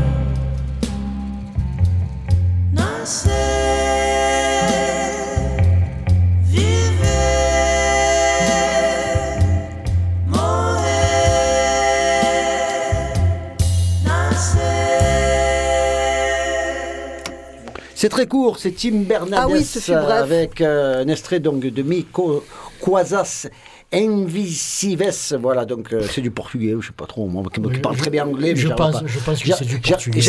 C'est 18.00 18.08
très 18.08 18.26
court, 18.26 18.58
c'est 18.58 18.70
Tim 18.70 19.02
Bernardes 19.02 19.50
Ah 19.50 19.54
oui, 19.54 19.62
ce 19.62 19.92
avec 19.92 20.62
euh, 20.62 21.04
un 21.04 21.08
extrait 21.08 21.38
donc 21.38 21.60
de 21.60 21.82
Mico 21.82 22.42
Quasas 22.82 23.46
Invisives. 23.92 25.36
Voilà, 25.38 25.66
donc 25.66 25.92
euh, 25.92 26.00
c'est 26.10 26.22
du 26.22 26.30
portugais, 26.30 26.74
je 26.80 26.86
sais 26.86 26.92
pas 26.96 27.04
trop, 27.04 27.26
moi 27.26 27.42
qui, 27.52 27.60
parle 27.60 27.96
très 27.98 28.08
bien 28.08 28.24
anglais. 28.26 28.54
mais 28.54 28.56
je 28.56 28.68
pense- 28.68 29.02
pas. 29.02 29.06
je 29.06 29.18
pense 29.18 29.42
que 29.42 29.52
c'est 29.52 29.66
du 29.66 29.80
portugais. 29.80 30.20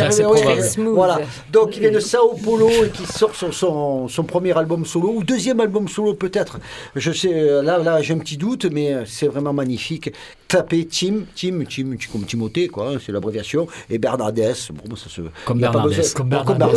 Voilà, 0.93 1.21
donc 1.53 1.77
il 1.77 1.79
vient 1.79 1.91
de 1.91 2.01
Sao 2.01 2.35
Paulo 2.43 2.67
et 2.67 2.89
qui 2.89 3.05
sort 3.05 3.33
son, 3.35 3.53
son, 3.53 4.09
son 4.09 4.23
premier 4.25 4.57
album 4.57 4.85
solo, 4.85 5.13
ou 5.15 5.23
deuxième 5.23 5.61
album 5.61 5.87
solo 5.87 6.13
peut-être. 6.13 6.59
Je 6.97 7.13
sais, 7.13 7.33
euh, 7.33 7.61
là, 7.61 7.77
là 7.77 8.01
j'ai 8.01 8.13
un 8.13 8.19
petit 8.19 8.35
doute, 8.35 8.65
mais 8.65 8.93
euh, 8.93 9.03
c'est 9.05 9.27
vraiment 9.27 9.53
magnifique. 9.53 10.11
Tapez 10.51 10.85
Tim, 10.85 11.21
Tim, 11.35 11.63
Tim, 11.69 11.95
comme 12.11 12.25
Timothée, 12.25 12.67
quoi, 12.67 12.89
hein, 12.91 12.97
c'est 13.03 13.11
l'abréviation, 13.11 13.67
et 13.89 13.97
Bernardes, 13.97 14.35
bon, 14.73 14.95
ça 14.95 15.09
se. 15.09 15.21
Comme 15.45 15.59
besoin- 15.59 16.03
Comme. 16.13 16.29
Bernardes, 16.29 16.75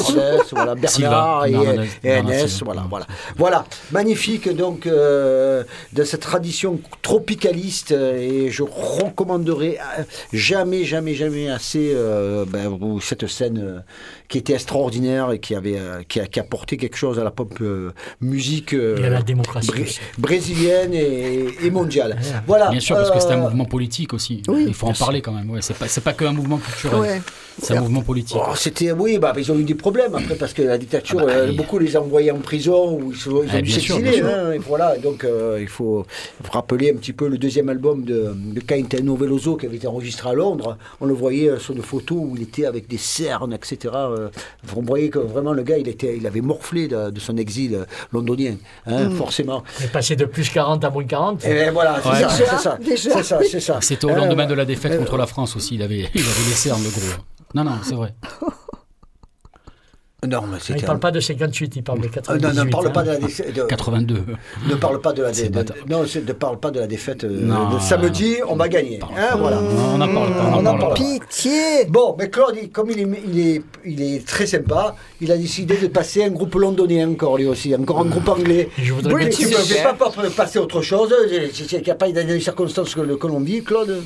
voilà, 0.52 0.74
Bernard 0.76 1.46
et, 1.46 1.52
NS, 2.22 2.62
voilà, 2.64 2.86
voilà. 2.88 3.06
Voilà, 3.36 3.66
magnifique 3.90 4.48
donc 4.54 4.86
euh, 4.86 5.64
de 5.92 6.04
cette 6.04 6.20
tradition 6.20 6.78
tropicaliste 7.02 7.92
euh, 7.92 8.16
et 8.46 8.50
je 8.50 8.62
recommanderais 8.62 9.78
euh, 9.98 10.02
jamais, 10.32 10.84
jamais, 10.84 11.14
jamais 11.14 11.48
assez 11.50 11.94
ben, 12.46 12.78
cette 13.00 13.26
scène 13.26 13.82
qui 14.28 14.38
était 14.38 14.52
extraordinaire 14.54 15.32
et 15.32 15.38
qui 15.38 15.54
avait 15.54 15.78
qui, 16.08 16.20
a, 16.20 16.26
qui 16.26 16.38
apporté 16.40 16.76
quelque 16.76 16.96
chose 16.96 17.18
à 17.18 17.24
la 17.24 17.30
pop 17.30 17.52
musique 18.20 18.72
Et 18.72 19.04
à 19.04 19.08
la 19.10 19.22
démocratie 19.22 19.68
bré- 19.68 19.82
aussi. 19.82 20.00
brésilienne 20.18 20.94
et, 20.94 21.70
mondiale. 21.70 22.16
Voilà. 22.46 22.70
Bien 22.70 22.80
sûr, 22.80 22.96
parce 22.96 23.10
que 23.10 23.18
c'est 23.20 23.32
un 23.32 23.46
euh, 23.46 23.50
mouvement 23.64 23.70
politique 23.70 24.12
aussi. 24.14 24.42
oui, 24.48 24.64
Il 24.68 24.74
faut 24.74 24.86
en 24.86 24.92
parler 24.92 25.20
quand 25.20 25.32
même. 25.32 25.50
Ouais, 25.50 25.60
c'est 25.62 25.74
pas, 25.76 25.88
c'est 25.88 26.00
pas 26.02 26.12
que 26.12 26.24
un 26.24 26.32
mouvement 26.32 26.58
culturel. 26.58 27.00
Ouais. 27.00 27.22
C'est 27.62 27.76
un 27.76 27.80
mouvement 27.82 28.02
politique. 28.02 28.36
Oh, 28.40 28.52
c'était 28.56 28.90
oui, 28.92 29.18
bah, 29.18 29.32
ils 29.36 29.50
ont 29.52 29.56
eu 29.58 29.62
des 29.62 29.76
problèmes 29.76 30.14
après 30.14 30.34
parce 30.34 30.52
que 30.52 30.62
la 30.62 30.76
dictature, 30.76 31.20
Ah 31.22 31.26
bah, 31.26 31.32
euh, 31.32 31.52
et- 31.52 31.56
beaucoup 31.56 31.78
les 31.78 31.96
envoyaient 31.96 32.32
en 32.32 32.38
prison 32.38 32.98
ou 32.98 33.12
ils, 33.12 33.28
ont 33.32 33.44
Ah, 33.48 33.62
dû 33.62 33.70
s'exiler. 33.70 34.22
hein, 34.22 34.54
voilà, 34.66 34.96
donc 34.98 35.22
euh, 35.22 35.58
il 35.60 35.68
faut, 35.68 36.04
il 36.40 36.46
faut 36.46 36.52
rappeler 36.52 36.90
un 36.90 36.96
petit 36.96 37.12
peu 37.12 37.28
le 37.28 37.38
deuxième 37.38 37.68
album 37.68 38.04
de, 38.04 38.34
de 38.34 38.60
Caetano 38.60 39.14
Veloso 39.14 39.56
qui 39.56 39.66
avait 39.66 39.76
été 39.76 39.86
enregistré 39.86 40.30
à 40.30 40.34
Londres. 40.34 40.76
On 41.00 41.06
le 41.06 41.14
voyait 41.14 41.48
euh, 41.48 41.58
sur 41.60 41.74
des 41.74 41.82
photos 41.82 42.18
où 42.20 42.34
il 42.36 42.42
était 42.42 42.66
avec 42.66 42.88
des 42.88 42.98
cernes, 42.98 43.52
etc. 43.52 43.94
euh, 43.94 44.28
on 44.76 44.82
voyait 44.82 45.08
que 45.08 45.20
vraiment 45.20 45.52
le 45.52 45.62
gars, 45.62 45.78
il 45.78 45.86
était, 45.88 46.16
il 46.16 46.26
avait 46.26 46.40
morflé 46.40 46.88
de, 46.88 47.10
de 47.10 47.20
son 47.20 47.36
exil 47.36 47.86
londonien, 48.12 48.56
hein, 48.86 49.04
Mm. 49.04 49.10
forcément. 49.16 49.62
On 49.80 49.84
est 49.84 49.92
passé 49.92 50.16
de 50.16 50.24
plus 50.24 50.48
40 50.50 50.84
à 50.84 50.90
moins 50.90 51.04
40. 51.04 51.44
Et 51.44 51.54
ben 51.54 51.72
voilà, 51.72 52.00
c'est 52.02 52.08
Ouais. 52.08 52.20
ça, 52.20 52.28
c'est 52.30 52.56
ça, 53.22 53.38
déjà. 53.38 53.53
C'est 53.54 53.60
ça. 53.72 53.78
C'était 53.80 54.04
au 54.06 54.10
Euh, 54.10 54.16
lendemain 54.16 54.46
de 54.46 54.54
la 54.54 54.64
défaite 54.64 54.92
euh, 54.92 54.98
contre 54.98 55.16
la 55.16 55.26
France 55.26 55.56
aussi. 55.56 55.74
Il 55.76 55.82
avait, 55.82 56.00
il 56.14 56.20
avait 56.20 56.44
les 56.48 56.54
cernes, 56.54 56.82
le 56.82 56.90
gros. 56.90 57.22
Non, 57.54 57.64
non, 57.64 57.78
c'est 57.82 57.94
vrai. 57.94 58.14
Non, 60.26 60.42
mais 60.50 60.58
Il 60.68 60.76
ne 60.76 60.80
parle 60.86 60.98
pas 61.00 61.10
de 61.10 61.20
58, 61.20 61.76
il 61.76 61.82
parle 61.82 62.00
de 62.00 62.06
Euh, 62.06 62.10
98. 62.10 62.54
non, 62.56 62.64
ne 62.64 62.70
parle 62.70 62.86
hein. 62.86 62.90
pas 62.90 63.02
de 63.02 63.08
la 63.10 63.16
défaite. 63.16 63.54
de- 63.54 63.62
82. 63.62 64.22
Ne 64.68 64.74
parle 64.76 65.00
pas 65.00 65.12
de 65.12 65.22
la 65.22 65.32
C'est 65.34 65.42
dé- 65.44 65.48
de- 65.50 65.54
bâtard. 65.54 65.76
non, 65.88 66.02
ne 66.02 66.32
parle 66.32 66.58
pas 66.60 66.70
de 66.70 66.80
la 66.80 66.86
défaite 66.86 67.24
euh, 67.24 67.28
Non. 67.42 67.74
de 67.74 67.78
samedi. 67.80 68.36
On 68.48 68.56
va 68.56 68.68
gagner. 68.68 68.98
Hein, 69.16 69.36
voilà. 69.38 69.58
On 69.60 69.98
n'en 69.98 70.08
parle 70.12 70.32
pas. 70.32 70.44
On 70.44 70.54
On 70.54 70.60
en 70.60 70.62
parle 70.64 70.78
parle 70.78 70.78
pas. 70.80 70.88
pas. 70.88 70.94
Pitié 71.26 71.84
Bon, 71.88 72.16
mais 72.18 72.30
Claude, 72.30 72.56
comme 72.72 72.90
il 72.90 73.00
est, 73.00 73.08
il, 73.28 73.40
est, 73.40 73.62
il 73.84 74.02
est 74.02 74.26
très 74.26 74.46
sympa, 74.46 74.96
il 75.20 75.30
a 75.30 75.36
décidé 75.36 75.76
de 75.76 75.86
passer 75.88 76.24
un 76.24 76.30
groupe 76.30 76.54
londonien 76.54 77.08
encore 77.10 77.36
lui 77.36 77.46
aussi, 77.46 77.74
encore 77.74 78.00
un 78.00 78.06
groupe 78.06 78.28
anglais. 78.28 78.68
Je 78.78 78.92
voudrais 78.92 79.14
bien 79.14 79.24
Mais 79.26 79.30
que 79.30 79.36
tu 79.36 79.46
ne 79.46 79.50
fais 79.52 79.82
pas 79.82 79.94
passer 80.36 80.58
autre 80.58 80.80
chose, 80.82 81.14
il 81.32 81.82
n'y 81.82 81.90
a 81.90 81.94
pas 81.94 82.06
les 82.06 82.40
circonstances 82.40 82.94
que, 82.94 83.00
le- 83.00 83.16
que 83.16 83.26
l'on 83.26 83.40
vit, 83.40 83.62
Claude. 83.62 84.02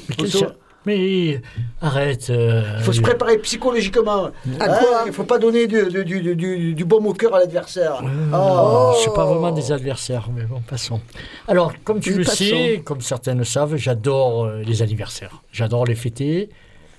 Mais 0.87 1.43
arrête. 1.83 2.31
euh, 2.31 2.62
Il 2.79 2.85
faut 2.85 2.93
se 2.93 3.01
préparer 3.01 3.37
psychologiquement. 3.39 4.26
À 4.61 4.64
Hein, 4.64 4.79
Il 5.05 5.09
ne 5.09 5.12
faut 5.12 5.24
pas 5.24 5.39
donner 5.39 5.66
du, 5.66 5.83
du, 5.91 6.05
du, 6.05 6.35
du, 6.37 6.74
du 6.74 6.85
baume 6.85 7.07
au 7.07 7.12
cœur 7.12 7.35
à 7.35 7.41
l'adversaire. 7.41 8.01
Euh, 8.03 8.09
Oh. 8.33 8.91
Je 8.93 8.97
ne 8.99 9.03
suis 9.03 9.11
pas 9.11 9.26
vraiment 9.26 9.51
des 9.51 9.70
adversaires, 9.72 10.29
mais 10.35 10.45
bon, 10.45 10.61
passons. 10.66 11.01
Alors, 11.47 11.72
comme 11.85 12.01
tu 12.01 12.11
Oui, 12.12 12.18
le 12.18 12.24
passons. 12.24 12.37
sais, 12.45 12.83
comme 12.85 13.01
certains 13.01 13.35
le 13.35 13.45
savent, 13.45 13.76
j'adore 13.76 14.45
euh, 14.45 14.62
les 14.64 14.81
anniversaires. 14.83 15.43
J'adore 15.53 15.85
les 15.85 15.95
fêter. 15.95 16.49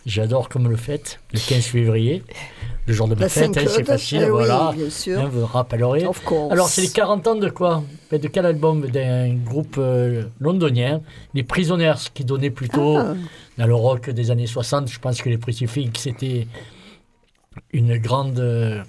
J'adore 0.05 0.47
comme 0.49 0.69
le 0.69 0.77
fête, 0.77 1.19
le 1.33 1.39
15 1.39 1.65
février, 1.65 2.23
le 2.87 2.93
jour 2.93 3.07
de 3.09 3.15
ma 3.15 3.21
La 3.21 3.29
fête, 3.29 3.55
hein, 3.57 3.63
c'est 3.67 3.83
facile, 3.83 4.19
Eh 4.21 4.25
oui, 4.25 4.31
voilà. 4.31 4.71
bien 4.75 4.89
sûr. 4.89 5.19
Hein, 5.19 5.29
vous 5.31 5.45
rappellerez. 5.45 6.05
Of 6.05 6.23
course. 6.23 6.51
Alors, 6.53 6.67
c'est 6.69 6.81
les 6.81 6.87
40 6.89 7.27
ans 7.27 7.35
de 7.35 7.49
quoi? 7.49 7.83
Ben, 8.09 8.19
De 8.19 8.27
quel 8.29 8.45
album? 8.45 8.87
D'un 8.87 9.35
groupe 9.35 9.75
euh, 9.77 10.23
londonien, 10.39 11.01
les 11.33 11.43
Prisoners, 11.43 11.95
qui 12.13 12.23
donnait 12.23 12.49
plutôt 12.49 12.97
Ah. 12.97 13.13
Dans 13.59 13.67
le 13.67 13.75
rock 13.75 14.09
des 14.09 14.31
années 14.31 14.47
60. 14.47 14.89
Je 14.89 14.99
pense 14.99 15.21
que 15.21 15.29
les 15.29 15.37
Pretty 15.37 15.67
c'était 15.97 16.47
une 17.71 17.97
grande. 17.97 18.39
euh, 18.39 18.81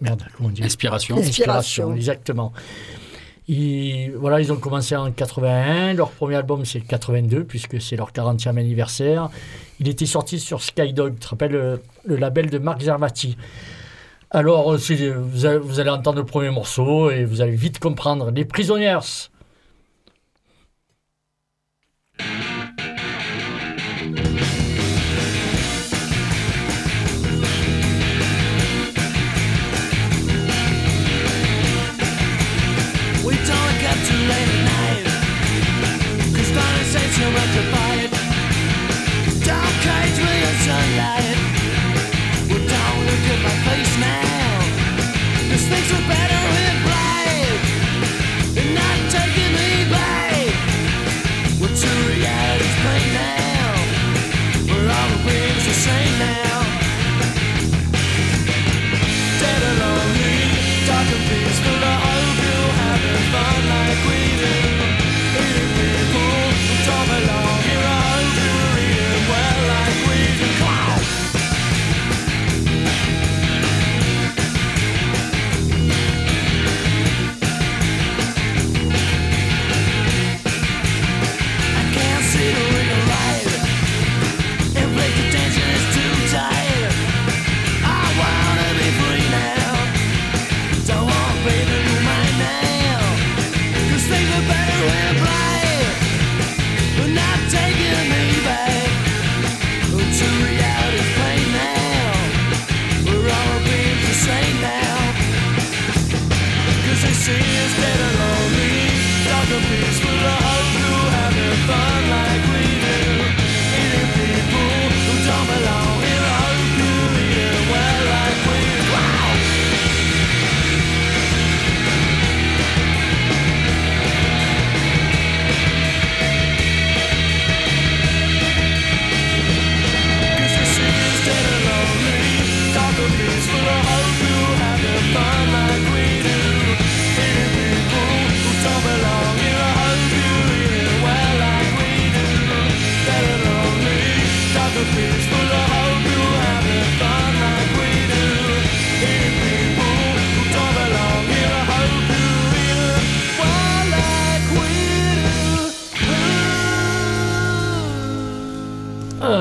merde, 0.00 0.22
comment 0.36 0.50
on 0.50 0.52
dit? 0.52 0.62
Inspiration. 0.62 1.16
Inspiration. 1.16 1.94
exactement. 1.94 2.52
Ils, 3.48 4.12
voilà, 4.14 4.42
ils 4.42 4.52
ont 4.52 4.58
commencé 4.58 4.94
en 4.94 5.10
81. 5.10 5.94
Leur 5.94 6.10
premier 6.10 6.34
album, 6.36 6.66
c'est 6.66 6.82
82, 6.82 7.44
puisque 7.44 7.80
c'est 7.80 7.96
leur 7.96 8.12
40e 8.12 8.58
anniversaire. 8.58 9.30
Il 9.80 9.88
était 9.88 10.04
sorti 10.04 10.38
sur 10.38 10.62
Skydog, 10.62 11.14
tu 11.14 11.20
te 11.20 11.28
rappelles, 11.28 11.52
le, 11.52 11.82
le 12.04 12.16
label 12.16 12.50
de 12.50 12.58
Mark 12.58 12.82
Zermati. 12.82 13.38
Alors, 14.30 14.74
euh, 14.74 14.76
vous 14.76 15.46
allez, 15.46 15.58
vous 15.58 15.80
allez 15.80 15.88
entendre 15.88 16.18
le 16.18 16.26
premier 16.26 16.50
morceau 16.50 17.10
et 17.10 17.24
vous 17.24 17.40
allez 17.40 17.56
vite 17.56 17.78
comprendre. 17.78 18.30
Les 18.30 18.44
Prisoners. 18.44 19.30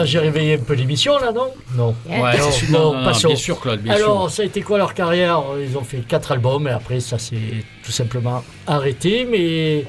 J'ai 0.07 0.19
réveillé 0.19 0.55
un 0.55 0.59
peu 0.63 0.73
l'émission 0.73 1.17
là, 1.19 1.31
non? 1.31 1.51
Non. 1.75 1.95
Ouais, 2.09 2.37
non, 2.37 2.51
c'est 2.51 2.65
sûr. 2.65 2.69
non, 2.71 2.79
Non, 2.79 2.93
non, 2.93 2.99
non, 2.99 3.05
passons. 3.05 3.27
bien 3.27 3.35
sûr, 3.37 3.59
Claude, 3.59 3.81
bien 3.81 3.93
Alors, 3.93 4.21
sûr. 4.29 4.31
ça 4.31 4.41
a 4.41 4.45
été 4.45 4.61
quoi 4.61 4.77
leur 4.77 4.93
carrière? 4.93 5.41
Ils 5.61 5.77
ont 5.77 5.83
fait 5.83 5.97
quatre 5.99 6.31
albums 6.31 6.67
et 6.67 6.71
après, 6.71 6.99
ça 6.99 7.19
s'est 7.19 7.35
tout 7.83 7.91
simplement 7.91 8.43
arrêté. 8.65 9.27
Mais 9.29 9.85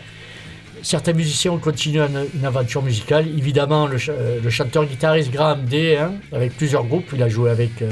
certains 0.82 1.12
musiciens 1.12 1.52
ont 1.52 1.58
continué 1.58 2.00
une, 2.34 2.44
aventure 2.44 2.82
musicale. 2.82 3.26
Évidemment, 3.28 3.86
le, 3.86 3.98
ch- 3.98 4.16
euh, 4.18 4.38
le 4.42 4.50
chanteur-guitariste 4.50 5.30
Graham 5.30 5.64
Day, 5.64 5.96
hein, 5.96 6.12
avec 6.32 6.56
plusieurs 6.56 6.84
groupes, 6.84 7.10
il 7.12 7.22
a 7.22 7.28
joué 7.28 7.50
avec 7.50 7.82
euh, 7.82 7.90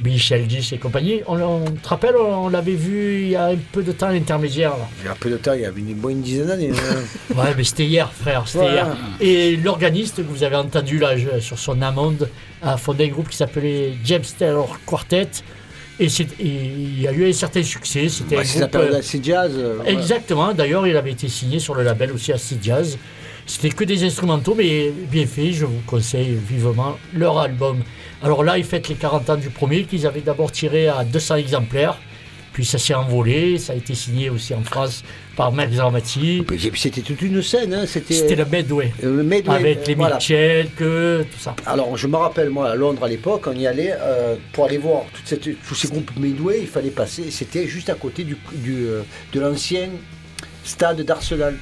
Billy 0.00 0.18
Sheldis 0.18 0.70
et 0.72 0.78
compagnie. 0.78 1.22
On, 1.26 1.40
on 1.40 1.64
te 1.64 1.88
rappelle, 1.88 2.14
on 2.16 2.48
l'avait 2.48 2.72
vu 2.74 3.22
il 3.22 3.28
y 3.30 3.36
a 3.36 3.46
un 3.46 3.56
peu 3.72 3.82
de 3.82 3.92
temps 3.92 4.06
à 4.06 4.12
l'intermédiaire. 4.12 4.72
Il 5.00 5.06
y 5.06 5.08
a 5.08 5.12
un 5.12 5.16
peu 5.18 5.30
de 5.30 5.36
temps, 5.36 5.52
il 5.54 5.62
y 5.62 5.64
a 5.64 5.70
une, 5.76 6.22
dizaine 6.22 6.46
d'années. 6.46 6.70
hein. 6.70 7.34
Ouais, 7.36 7.54
mais 7.56 7.64
c'était 7.64 7.84
hier, 7.86 8.10
frère, 8.12 8.44
c'était 8.46 8.66
hier. 8.72 8.96
Et 9.20 9.56
l'organiste 9.56 10.16
que 10.16 10.22
vous 10.22 10.42
avez 10.42 10.56
entendu 10.56 10.98
là 10.98 11.14
sur 11.40 11.58
son 11.58 11.82
amende 11.82 12.28
a 12.62 12.76
fondé 12.76 13.06
un 13.06 13.08
groupe 13.08 13.28
qui 13.28 13.36
s'appelait 13.36 13.92
James 14.04 14.24
Taylor 14.38 14.78
Quartet. 14.86 15.28
Et, 16.00 16.06
il 16.38 17.00
y 17.00 17.08
a 17.08 17.12
eu 17.12 17.28
un 17.28 17.32
certain 17.32 17.62
succès. 17.64 18.08
C'était 18.08 18.36
Bah, 18.36 18.42
un 18.42 18.60
la 18.60 18.66
groupe, 18.68 18.92
euh, 18.94 19.18
jazz. 19.22 19.50
euh, 19.56 19.78
ouais. 19.78 19.92
Exactement. 19.92 20.54
D'ailleurs, 20.54 20.86
il 20.86 20.96
avait 20.96 21.10
été 21.10 21.28
signé 21.28 21.58
sur 21.58 21.74
le 21.74 21.82
label 21.82 22.12
aussi 22.12 22.32
Acid 22.32 22.62
Jazz. 22.62 22.96
C'était 23.48 23.70
que 23.70 23.82
des 23.84 24.04
instrumentaux, 24.04 24.54
mais 24.54 24.90
bien 25.10 25.26
fait. 25.26 25.52
Je 25.52 25.64
vous 25.64 25.80
conseille 25.86 26.34
vivement 26.48 26.98
leur 27.14 27.38
album. 27.38 27.78
Alors 28.22 28.44
là, 28.44 28.58
ils 28.58 28.64
fêtent 28.64 28.88
les 28.90 28.94
40 28.94 29.30
ans 29.30 29.36
du 29.36 29.48
premier 29.48 29.84
qu'ils 29.84 30.06
avaient 30.06 30.20
d'abord 30.20 30.52
tiré 30.52 30.86
à 30.88 31.02
200 31.02 31.36
exemplaires. 31.36 31.96
Puis 32.52 32.64
ça 32.66 32.76
s'est 32.76 32.92
envolé. 32.94 33.56
Ça 33.56 33.72
a 33.72 33.76
été 33.76 33.94
signé 33.94 34.28
aussi 34.30 34.52
en 34.52 34.62
France 34.62 35.02
par 35.34 35.50
Max. 35.52 35.72
Et 35.74 36.42
puis 36.42 36.80
C'était 36.80 37.00
toute 37.00 37.22
une 37.22 37.40
scène. 37.40 37.72
hein, 37.72 37.84
C'était 37.86 38.34
le 38.36 38.44
Medway. 38.44 38.92
le 39.02 39.22
Medway, 39.22 39.54
Avec 39.54 39.86
les 39.86 39.94
voilà. 39.94 40.16
Mitchell, 40.16 40.68
que 40.76 41.22
tout 41.22 41.38
ça. 41.38 41.54
Alors, 41.64 41.96
je 41.96 42.06
me 42.06 42.16
rappelle, 42.16 42.50
moi, 42.50 42.68
à 42.70 42.74
Londres 42.74 43.04
à 43.04 43.08
l'époque, 43.08 43.44
on 43.46 43.52
y 43.56 43.66
allait 43.66 43.94
euh, 43.98 44.34
pour 44.52 44.66
aller 44.66 44.78
voir 44.78 45.04
toute 45.14 45.26
cette- 45.26 45.62
tous 45.66 45.74
ces 45.74 45.88
groupes 45.88 46.10
Midway. 46.18 46.58
Il 46.62 46.66
fallait 46.66 46.90
passer. 46.90 47.30
C'était 47.30 47.66
juste 47.66 47.88
à 47.88 47.94
côté 47.94 48.24
du, 48.24 48.36
du, 48.56 48.86
euh, 48.88 49.02
de 49.32 49.40
l'ancien 49.40 49.88
stade 50.64 51.00
d'Arsenal. 51.02 51.54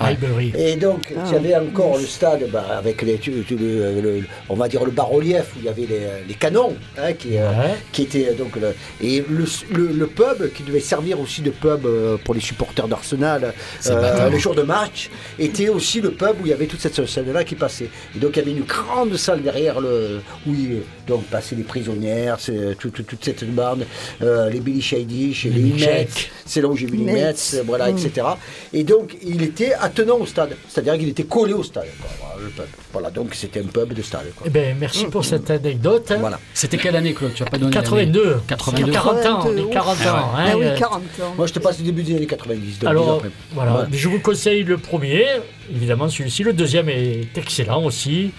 Highbury. 0.00 0.52
Et 0.56 0.76
donc, 0.76 1.12
Ah. 1.16 1.22
il 1.26 1.32
y 1.32 1.36
avait 1.36 1.56
encore 1.56 1.98
le 1.98 2.04
stade 2.06 2.48
bah, 2.52 2.64
avec 2.78 3.02
les, 3.02 3.18
tu- 3.18 3.44
tu- 3.46 3.56
le, 3.56 4.00
le- 4.00 4.22
on 4.48 4.54
va 4.54 4.68
dire 4.68 4.84
le 4.84 4.90
bas-relief 4.90 5.52
où 5.54 5.58
il 5.60 5.64
y 5.66 5.68
avait 5.68 5.86
les, 5.86 6.00
les 6.28 6.34
canons, 6.34 6.74
hein, 6.98 7.12
qui, 7.12 7.36
euh, 7.36 7.50
Ouais. 7.50 7.74
qui 7.92 8.02
étaient 8.02 8.34
donc 8.34 8.56
le, 8.56 8.74
et 9.02 9.22
le, 9.28 9.44
le- 9.72 9.92
le 9.92 10.06
pub 10.06 10.52
qui 10.54 10.62
devait 10.62 10.80
servir 10.80 11.20
aussi 11.20 11.42
de 11.42 11.50
pub 11.50 11.84
euh, 11.86 12.16
pour 12.24 12.34
les 12.34 12.40
supporters 12.40 12.88
d'Arsenal 12.88 13.52
euh, 13.86 14.30
le 14.30 14.38
jour 14.38 14.54
de 14.54 14.62
match 14.62 15.10
était 15.38 15.68
aussi 15.68 16.00
le 16.00 16.10
pub 16.12 16.36
où 16.40 16.46
il 16.46 16.50
y 16.50 16.52
avait 16.52 16.66
toute 16.66 16.80
cette 16.80 17.04
scène-là 17.06 17.44
qui 17.44 17.54
passait. 17.54 17.88
Et 18.14 18.18
donc 18.18 18.32
il 18.36 18.38
y 18.38 18.42
avait 18.42 18.52
une 18.52 18.64
grande 18.64 19.16
salle 19.16 19.42
derrière 19.42 19.80
le 19.80 20.20
où 20.46 20.52
il- 20.52 20.82
donc 21.06 21.24
passaient 21.24 21.56
les 21.56 21.62
prisonnières, 21.64 22.38
c'est 22.38 22.76
tout- 22.78 22.90
tout- 22.90 23.02
toute 23.02 23.24
cette 23.24 23.44
bande, 23.52 23.84
euh, 24.22 24.48
les 24.48 24.60
Billy 24.60 24.80
Shady, 24.80 25.36
les, 25.44 25.50
Les 25.50 25.72
Mets, 25.86 26.08
c'est 26.46 26.60
là 26.60 26.68
où 26.68 26.76
j'ai 26.76 26.86
vu 26.86 26.96
les 26.98 27.04
Mets. 27.04 27.12
Mets, 27.12 27.62
voilà, 27.66 27.90
Mm. 27.90 27.98
etc. 27.98 28.26
Et 28.72 28.84
donc 28.84 29.16
il 29.22 29.42
était 29.42 29.72
attenant 29.90 30.16
au 30.18 30.26
stade, 30.26 30.56
c'est-à-dire 30.68 30.96
qu'il 30.98 31.08
était 31.08 31.24
collé 31.24 31.52
au 31.52 31.62
stade. 31.62 31.86
quoi, 32.00 32.10
voilà, 32.20 32.34
le 32.44 32.48
pub. 32.50 32.64
Voilà, 32.92 33.10
donc 33.10 33.34
c'était 33.34 33.60
un 33.60 33.64
pub 33.64 33.92
de 33.92 34.02
stade. 34.02 34.26
quoi. 34.36 34.44
Eh 34.46 34.50
ben, 34.50 34.76
merci 34.78 35.06
pour 35.06 35.24
cette 35.24 35.50
anecdote. 35.50 36.10
hein. 36.10 36.16
Voilà. 36.20 36.38
C'était 36.54 36.76
quelle 36.78 36.96
année, 36.96 37.12
Claude? 37.14 37.32
Tu 37.34 37.42
as 37.42 37.46
pas 37.46 37.58
donné 37.58 37.72
l'année 37.74 37.86
82. 37.86 38.40
82. 38.48 38.92
40 38.92 39.26
ans, 39.26 39.46
Ouf. 39.48 39.54
les 39.56 39.66
40 39.70 39.96
ans. 39.96 40.02
Ah 40.06 40.34
hein, 40.36 40.44
Ah 40.52 40.56
oui, 40.58 40.64
euh, 40.64 40.76
40 40.78 41.02
ans. 41.22 41.34
Moi 41.36 41.46
je 41.46 41.52
te 41.52 41.58
passe 41.58 41.78
le 41.78 41.84
début 41.84 42.02
des 42.02 42.16
années 42.16 42.26
90. 42.26 42.78
donc 42.80 42.90
Alors, 42.90 43.22
voilà. 43.52 43.70
Voilà. 43.72 43.88
Je 43.92 44.08
vous 44.08 44.20
conseille 44.20 44.64
le 44.64 44.78
premier, 44.78 45.26
évidemment 45.70 46.08
celui-ci. 46.08 46.42
Le 46.42 46.52
deuxième 46.52 46.88
est 46.88 47.36
excellent 47.36 47.84
aussi. 47.84 48.32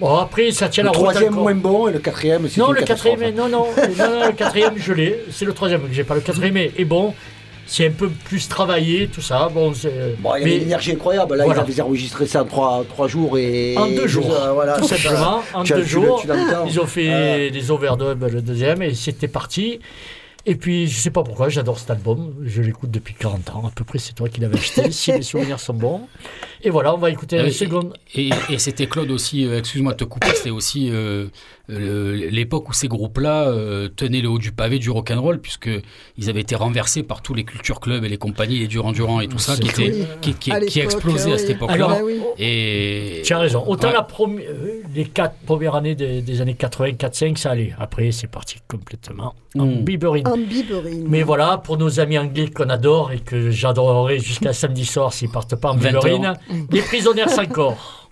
Bon, 0.00 0.16
après, 0.16 0.50
ça 0.50 0.68
tient 0.68 0.82
Le 0.82 0.88
la 0.88 0.92
route. 0.92 1.02
troisième 1.10 1.32
encore. 1.34 1.42
moins 1.44 1.54
bon 1.54 1.86
et 1.88 1.92
le 1.92 2.00
quatrième 2.00 2.48
c'est 2.48 2.60
Non, 2.60 2.72
le 2.72 2.82
quatrième, 2.82 3.20
non, 3.34 3.48
non, 3.48 3.66
non, 3.96 4.10
non, 4.10 4.26
le 4.26 4.32
quatrième, 4.32 4.74
je 4.76 4.92
l'ai. 4.92 5.20
C'est 5.30 5.44
le 5.44 5.52
troisième 5.52 5.82
que 5.86 5.92
j'ai 5.94 6.02
pas. 6.02 6.14
Le 6.16 6.20
quatrième 6.20 6.56
est 6.56 6.84
bon. 6.84 7.14
C'est 7.66 7.86
un 7.86 7.90
peu 7.92 8.08
plus 8.10 8.48
travaillé, 8.48 9.08
tout 9.08 9.20
ça. 9.22 9.48
Bon, 9.52 9.72
c'est. 9.74 10.16
Bon, 10.20 10.34
il 10.36 10.40
y 10.40 10.42
avait 10.42 10.44
mais 10.44 10.56
une 10.58 10.62
énergie 10.64 10.92
incroyable. 10.92 11.34
Là, 11.36 11.44
Voilà. 11.44 11.64
ils 11.66 11.72
avaient 11.72 11.82
enregistré 11.82 12.26
ça 12.26 12.42
en 12.42 12.46
trois, 12.46 12.84
trois 12.88 13.08
jours 13.08 13.38
et. 13.38 13.74
En 13.78 13.86
deux 13.88 14.06
jours, 14.06 14.30
Euh, 14.34 14.52
voilà. 14.52 14.78
tout 14.78 14.86
simplement. 14.88 15.42
En 15.54 15.64
deux 15.64 15.84
jours, 15.84 16.22
ils 16.66 16.80
ont 16.80 16.86
fait 16.86 17.50
des 17.50 17.70
overdubs 17.70 18.24
le 18.30 18.42
deuxième 18.42 18.82
et 18.82 18.94
c'était 18.94 19.28
parti. 19.28 19.80
Et 20.46 20.56
puis, 20.56 20.88
je 20.88 21.00
sais 21.00 21.08
pas 21.10 21.22
pourquoi, 21.22 21.48
j'adore 21.48 21.78
cet 21.78 21.90
album. 21.90 22.34
Je 22.44 22.60
l'écoute 22.60 22.90
depuis 22.90 23.14
40 23.14 23.48
ans. 23.54 23.62
À 23.66 23.70
peu 23.74 23.82
près, 23.82 23.98
c'est 23.98 24.12
toi 24.12 24.28
qui 24.28 24.42
l'avais 24.42 24.58
acheté, 24.58 24.90
si 24.90 25.10
mes 25.10 25.22
souvenirs 25.22 25.58
sont 25.58 25.72
bons. 25.72 26.02
Et 26.62 26.68
voilà, 26.68 26.94
on 26.94 26.98
va 26.98 27.08
écouter 27.08 27.38
Ah 27.38 27.44
la 27.44 27.50
seconde. 27.50 27.94
Et, 28.14 28.28
et 28.50 28.58
c'était 28.58 28.86
Claude 28.86 29.10
aussi, 29.10 29.46
euh, 29.46 29.58
excuse-moi 29.60 29.92
de 29.92 29.96
te 29.96 30.04
couper, 30.04 30.28
c'était 30.34 30.50
aussi 30.50 30.90
euh, 30.92 31.28
euh, 31.70 32.28
l'époque 32.30 32.68
où 32.68 32.72
ces 32.72 32.88
groupes-là 32.88 33.48
euh, 33.48 33.88
tenaient 33.88 34.20
le 34.20 34.28
haut 34.28 34.38
du 34.38 34.52
pavé 34.52 34.78
du 34.78 34.90
rock'n'roll, 34.90 35.40
puisque 35.40 35.70
ils 36.18 36.28
avaient 36.28 36.42
été 36.42 36.54
renversés 36.54 37.02
par 37.02 37.22
tous 37.22 37.32
les 37.34 37.44
culture 37.44 37.80
clubs 37.80 38.04
et 38.04 38.08
les 38.08 38.18
compagnies, 38.18 38.58
les 38.58 38.66
Duran 38.68 38.92
Duran 38.92 39.20
et 39.20 39.28
tout 39.28 39.38
ça, 39.38 39.56
qui, 39.56 39.70
Oui. 39.78 40.04
qui, 40.20 40.34
qui, 40.34 40.52
À 40.52 40.60
qui 40.60 40.78
l'époque, 40.80 40.94
explosaient 40.94 41.30
à 41.30 41.34
oui. 41.34 41.38
cette 41.40 41.50
époque-là. 41.50 41.74
Alors, 41.74 41.92
Ah 41.98 42.04
oui. 42.04 42.20
Et 42.38 43.22
Tu 43.24 43.32
as 43.32 43.38
raison. 43.38 43.64
Autant 43.66 43.88
Ouais. 43.88 43.94
la 43.94 44.02
premi- 44.02 44.42
euh, 44.46 44.82
les 44.94 45.04
quatre 45.06 45.36
premières 45.46 45.74
années 45.74 45.94
des, 45.94 46.20
des 46.22 46.40
années 46.40 46.54
80, 46.54 46.92
4-5, 46.92 47.36
ça 47.38 47.52
allait. 47.52 47.72
Après, 47.78 48.10
c'est 48.12 48.26
parti 48.26 48.56
complètement 48.68 49.34
en 49.58 49.66
Mm. 49.66 49.84
biberine. 49.84 50.28
En 50.28 50.36
biberine. 50.36 51.06
Mais 51.08 51.22
voilà, 51.22 51.58
pour 51.58 51.78
nos 51.78 52.00
amis 52.00 52.18
anglais 52.18 52.50
qu'on 52.50 52.68
adore 52.68 53.12
et 53.12 53.20
que 53.20 53.50
j'adorerai 53.50 54.18
jusqu'à 54.18 54.52
samedi 54.52 54.84
soir 54.84 55.12
s'ils 55.12 55.30
partent 55.30 55.56
pas 55.56 55.70
en 55.70 55.76
20 55.76 55.92
biberine, 55.92 56.34
les 56.70 56.82
prisonniers 56.82 57.28
sans 57.28 57.46
corps. 57.46 58.03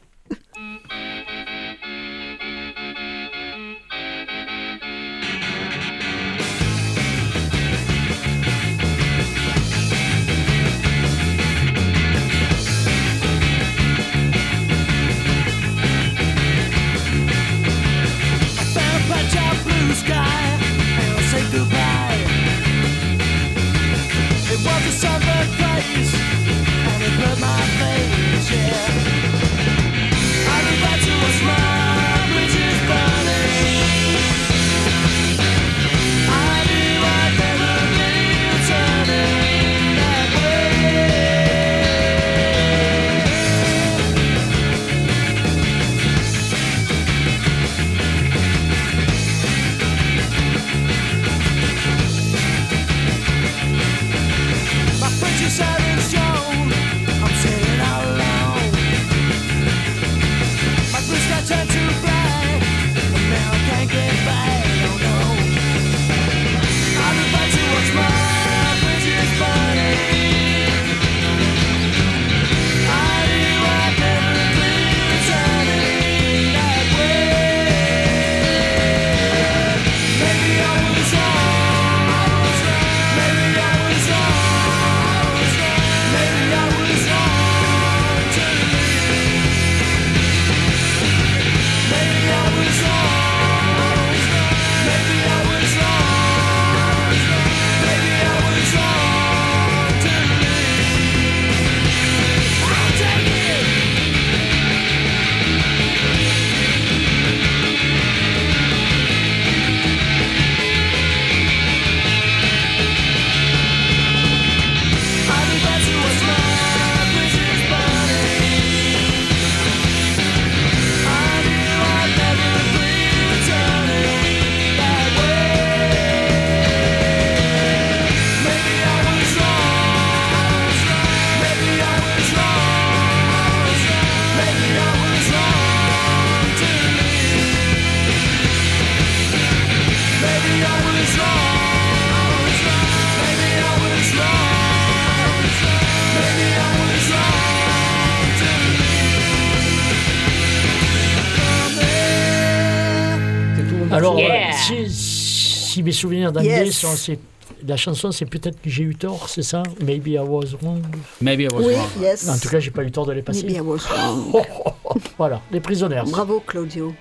Alors, 154.08 154.18
Yeah. 154.18 154.50
euh, 154.50 154.52
si, 154.88 154.90
si 154.90 155.82
mes 155.82 155.92
souvenirs 155.92 156.32
d'anglais 156.32 156.66
Yes. 156.66 156.78
sont 156.78 156.90
assez. 156.92 157.18
La 157.66 157.76
chanson, 157.76 158.10
c'est 158.10 158.24
peut-être 158.26 158.60
que 158.60 158.68
j'ai 158.68 158.82
eu 158.82 158.94
tort, 158.96 159.28
c'est 159.28 159.42
ça? 159.42 159.62
Maybe 159.84 160.08
I 160.08 160.18
was 160.18 160.56
wrong. 160.62 160.82
Maybe 161.20 161.42
I 161.42 161.48
was 161.48 161.60
Oui, 161.64 161.74
wrong. 161.74 161.86
yes. 162.00 162.28
En 162.28 162.36
tout 162.38 162.48
cas, 162.48 162.58
j'ai 162.58 162.70
pas 162.72 162.82
eu 162.82 162.90
tort 162.90 163.06
de 163.06 163.12
les 163.12 163.22
passer. 163.22 163.44
Maybe 163.44 163.56
I 163.56 163.60
was 163.60 163.78
wrong. 163.88 164.32
Voilà, 165.18 165.40
les 165.50 165.60
prisonniers. 165.60 166.02
Bravo, 166.06 166.40
Claudio. 166.46 166.92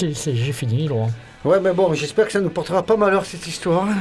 J'ai 0.00 0.52
fini, 0.52 0.88
Laurent. 0.88 1.10
Ouais, 1.44 1.58
mais 1.60 1.72
bon, 1.72 1.92
j'espère 1.92 2.26
que 2.26 2.32
ça 2.32 2.40
ne 2.40 2.48
portera 2.48 2.82
pas 2.84 2.96
malheur 2.96 3.24
cette 3.26 3.46
histoire. 3.46 3.86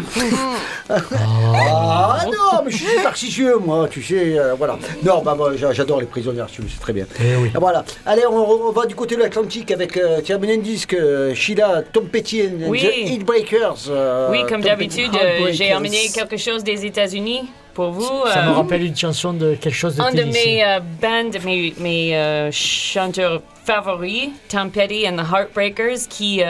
Ah. 0.90 2.18
Ah 2.24 2.26
non, 2.26 2.64
mais 2.66 2.72
je 2.72 2.78
suis 2.78 2.86
superstitieux, 2.86 3.58
moi, 3.58 3.88
tu 3.90 4.04
sais, 4.04 4.38
euh, 4.38 4.56
voilà. 4.56 4.78
Non, 5.04 5.22
bah 5.22 5.36
moi, 5.36 5.56
j'a- 5.56 5.72
j'adore 5.72 6.02
les 6.02 6.06
prisonniers, 6.06 6.44
tu 6.52 6.62
sais 6.64 6.80
très 6.82 6.92
bien. 6.92 7.06
Eh 7.20 7.36
oui. 7.38 7.50
Ah, 7.56 7.60
Voilà. 7.60 7.86
Allez, 8.06 8.24
on, 8.30 8.36
on 8.68 8.72
va 8.72 8.86
du 8.86 8.96
côté 8.96 9.16
de 9.16 9.22
l'Atlantique 9.22 9.72
avec 9.72 9.96
euh, 9.96 10.20
tiens, 10.24 10.40
un 10.42 10.58
disque, 10.58 10.94
euh, 10.94 11.34
Sheila, 11.34 11.84
Tom 11.94 12.08
Petty 12.10 12.42
and 12.44 12.68
Oui. 12.70 12.82
The 12.82 13.10
Heatbreakers. 13.10 13.88
euh, 13.90 14.30
Oui, 14.32 14.40
comme 14.50 14.62
d'habitude, 14.62 15.12
euh, 15.16 15.48
j'ai 15.52 15.70
Heartbreakers. 15.70 15.78
emmené 15.78 16.10
quelque 16.14 16.38
chose 16.38 16.64
des 16.64 16.86
États-Unis. 16.86 17.50
pour 17.74 17.92
vous. 17.92 18.04
Ça 18.28 18.40
euh, 18.44 18.50
me 18.50 18.52
rappelle 18.56 18.84
une 18.84 18.96
chanson 18.98 19.32
de 19.34 19.56
quelque 19.56 19.74
chose 19.76 19.96
de 19.96 20.02
un 20.02 20.12
de 20.12 20.24
mes 20.24 20.64
euh, 20.66 20.80
bands, 21.02 21.40
mes, 21.46 21.74
mes 21.80 22.18
euh, 22.18 22.52
chanteurs 22.52 23.42
favoris, 23.66 24.30
Tom 24.50 24.70
Petty 24.72 25.08
and 25.08 25.16
the 25.18 25.26
Heartbreakers, 25.32 26.08
qui, 26.10 26.44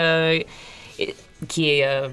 qui 1.48 1.70
est 1.70 1.86
euh, 1.86 2.10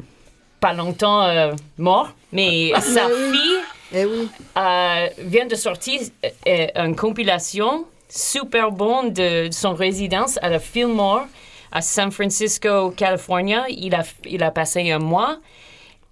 pas 0.60 0.72
longtemps 0.72 1.22
euh, 1.22 1.52
mort, 1.76 2.12
mais 2.32 2.72
sa 2.80 3.06
fille 3.08 3.58
Eh 3.92 4.04
oui. 4.04 4.28
euh, 4.56 5.06
vient 5.18 5.46
de 5.46 5.54
sortir 5.54 6.00
une 6.46 6.96
compilation 6.96 7.86
super 8.08 8.70
bonne 8.72 9.12
de, 9.12 9.48
son 9.50 9.74
résidence 9.74 10.38
à 10.42 10.48
la 10.48 10.58
Fillmore 10.58 11.26
à 11.70 11.82
San 11.82 12.10
Francisco, 12.10 12.90
California. 12.90 13.66
Il 13.68 13.94
a, 13.94 14.02
il 14.24 14.42
a 14.42 14.50
passé 14.50 14.90
un 14.90 14.98
mois 14.98 15.38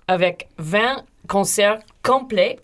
avec 0.06 0.48
20 0.58 1.02
concerts 1.28 1.78
complets. 2.02 2.58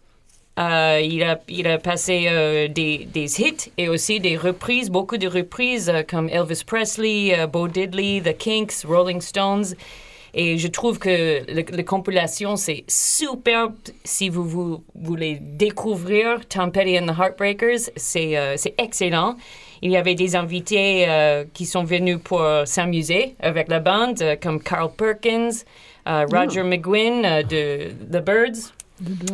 Euh, 0.59 1.00
il, 1.03 1.22
a, 1.22 1.40
il 1.48 1.66
a 1.66 1.78
passé 1.78 2.26
euh, 2.28 2.68
des, 2.68 3.09
des 3.11 3.40
hits 3.40 3.72
et 3.78 3.88
aussi 3.88 4.20
des 4.20 4.36
reprises, 4.36 4.90
beaucoup 4.90 5.16
de 5.16 5.26
reprises 5.26 5.88
euh, 5.88 6.03
comme 6.03 6.28
Elvis 6.28 6.62
Presley, 6.66 7.34
Bo 7.46 7.68
Diddley, 7.68 8.20
The 8.20 8.36
Kinks, 8.36 8.84
Rolling 8.86 9.22
Stones. 9.22 9.74
Et 10.35 10.57
je 10.57 10.68
trouve 10.68 10.99
que 10.99 11.43
la 11.49 11.83
compilation, 11.83 12.57
c'est 12.57 12.85
superbe 12.89 13.74
si 14.05 14.28
vous, 14.28 14.45
vous 14.45 14.85
voulez 14.95 15.39
découvrir 15.41 16.47
Tom 16.49 16.72
Petty 16.72 16.99
and 16.99 17.07
the 17.07 17.18
Heartbreakers. 17.18 17.91
C'est 17.97 18.37
euh, 18.37 18.57
excellent. 18.78 19.37
Il 19.83 19.91
y 19.91 19.97
avait 19.97 20.14
des 20.14 20.37
invités 20.37 21.07
euh, 21.09 21.45
qui 21.53 21.66
sont 21.66 21.85
venus 21.85 22.18
pour 22.22 22.43
s'amuser 22.64 23.35
avec 23.41 23.68
la 23.68 23.80
bande, 23.80 24.22
euh, 24.22 24.37
comme 24.41 24.62
Carl 24.62 24.91
Perkins, 24.97 25.51
euh, 26.09 26.26
Roger 26.30 26.62
McGuinn 26.64 27.24
euh, 27.24 27.43
de 27.43 27.91
The 28.11 28.24
Birds. 28.24 28.72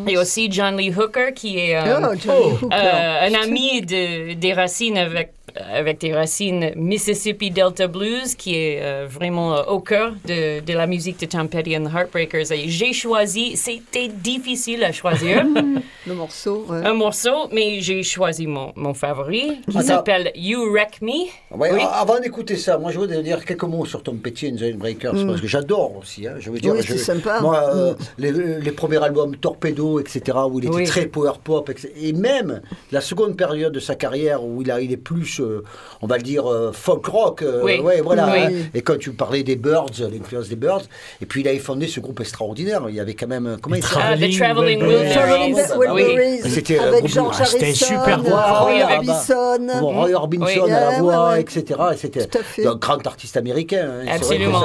Et 0.06 0.16
aussi 0.16 0.50
John 0.50 0.76
Lee 0.76 0.92
Hooker, 0.96 1.32
qui 1.34 1.58
est 1.58 1.76
euh, 1.76 1.98
Oh, 2.00 2.12
Hooker. 2.14 2.68
euh, 2.72 3.28
un 3.28 3.34
ami 3.42 3.82
de, 3.82 4.34
des 4.34 4.52
racines 4.52 4.96
avec, 4.98 5.32
avec 5.72 5.98
des 6.00 6.14
racines 6.14 6.72
Mississippi 6.76 7.50
Delta 7.50 7.86
Blues, 7.86 8.34
qui 8.34 8.54
est 8.56 8.80
euh, 8.82 9.06
vraiment 9.08 9.54
euh, 9.56 9.62
au 9.64 9.80
cœur 9.80 10.14
de, 10.26 10.60
de 10.60 10.72
la 10.72 10.86
musique 10.86 11.20
de 11.20 11.26
Tom 11.26 11.48
Petty 11.48 11.76
and 11.76 11.84
the 11.84 11.94
Heartbreakers. 11.94 12.52
Et 12.52 12.68
j'ai 12.68 12.92
choisi, 12.92 13.56
c'était 13.56 14.08
difficile 14.08 14.84
à 14.84 14.92
choisir 14.92 15.44
Le 16.08 16.14
morceau. 16.14 16.64
ouais. 16.68 16.84
un 16.86 16.94
morceau, 16.94 17.48
mais 17.52 17.80
j'ai 17.80 18.02
choisi 18.02 18.46
mon, 18.46 18.72
mon 18.76 18.94
favori, 18.94 19.60
qui 19.70 19.76
Attends. 19.76 19.86
s'appelle 19.86 20.32
You 20.34 20.70
Wreck 20.72 21.02
Me. 21.02 21.26
Ouais, 21.56 21.70
Oui. 21.72 21.80
a- 21.82 22.00
Avant 22.00 22.18
d'écouter 22.20 22.56
ça, 22.56 22.78
moi 22.78 22.90
je 22.92 22.98
voudrais 22.98 23.22
dire 23.22 23.44
quelques 23.44 23.64
mots 23.64 23.84
sur 23.84 24.02
Tom 24.02 24.18
Petty 24.18 24.48
and 24.48 24.56
the 24.56 24.74
Breakers 24.76 25.14
Mm. 25.14 25.26
parce 25.26 25.40
que 25.40 25.46
j'adore 25.46 25.96
aussi. 25.96 26.26
hein, 26.26 26.34
je 26.38 26.50
veux 26.50 26.58
dire, 26.58 26.72
Oui, 26.74 26.80
je- 26.82 26.94
sympa. 26.96 27.40
Moi, 27.40 27.60
euh, 27.74 27.92
Mm. 27.92 27.96
les, 28.18 28.32
les 28.60 28.72
premiers 28.72 29.02
albums 29.02 29.36
Torpedo, 29.36 30.00
etc., 30.00 30.38
où 30.50 30.58
il 30.60 30.66
était 30.66 30.74
Oui. 30.74 30.84
très 30.84 31.06
power 31.06 31.32
pop, 31.42 31.68
etc., 31.68 31.92
et 32.00 32.12
même 32.12 32.62
la 32.92 33.00
seconde 33.00 33.36
période 33.36 33.72
de 33.72 33.80
sa 33.80 33.94
carrière 33.94 34.42
où 34.44 34.62
il, 34.62 34.70
a, 34.70 34.80
il 34.80 34.92
est 34.92 34.96
plus, 34.96 35.40
euh, 35.40 35.62
on 36.02 36.06
va 36.06 36.16
le 36.16 36.22
dire, 36.22 36.46
euh, 36.50 36.72
folk 36.72 37.04
rock. 37.06 37.42
euh, 37.42 37.62
Oui. 37.64 37.78
ouais, 37.80 38.00
voilà. 38.00 38.32
Oui. 38.32 38.38
hein. 38.56 38.68
Et 38.74 38.80
quand 38.82 38.98
tu 38.98 39.10
parlais 39.12 39.42
des 39.42 39.56
Birds, 39.56 39.90
l'influence 40.12 40.48
des 40.48 40.56
Birds, 40.56 40.82
et 41.20 41.26
puis 41.26 41.42
il 41.42 41.48
avait 41.48 41.58
fondé 41.58 41.86
ce 41.86 42.00
groupe 42.00 42.20
extraordinaire. 42.20 42.86
Il 42.88 42.94
y 42.94 43.00
avait 43.00 43.14
quand 43.14 43.26
même, 43.26 43.56
comment 43.60 43.76
il 43.76 43.82
Ah, 43.84 43.88
s'appelle 44.14 44.30
The 44.30 44.36
Traveling 44.38 44.82
Wilburys. 44.82 45.72
Oui. 46.16 46.40
C'était, 46.50 46.78
euh, 46.78 46.88
avec 46.88 47.00
groupe- 47.00 47.10
George 47.12 47.36
ah, 47.40 47.44
c'était 47.44 47.64
Harrison, 47.66 47.86
super 47.86 48.18
euh, 48.20 48.60
Roy 48.62 48.70
avec- 48.84 49.08
Orbison. 49.08 49.80
Roy 49.80 50.16
à 50.64 50.80
la 50.92 50.98
voix, 51.00 51.40
etc. 51.40 51.64
Et 51.92 51.96
c'était 51.96 52.66
un 52.66 52.74
grand 52.76 53.06
artiste 53.06 53.36
américain. 53.36 53.88
hein. 54.02 54.06
Absolument. 54.08 54.62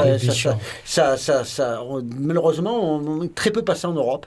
Ça, 0.85 1.17
malheureusement, 2.19 2.79
on 2.97 3.23
est 3.23 3.33
très 3.33 3.51
peu 3.51 3.61
passé 3.63 3.87
en 3.87 3.93
Europe. 3.93 4.25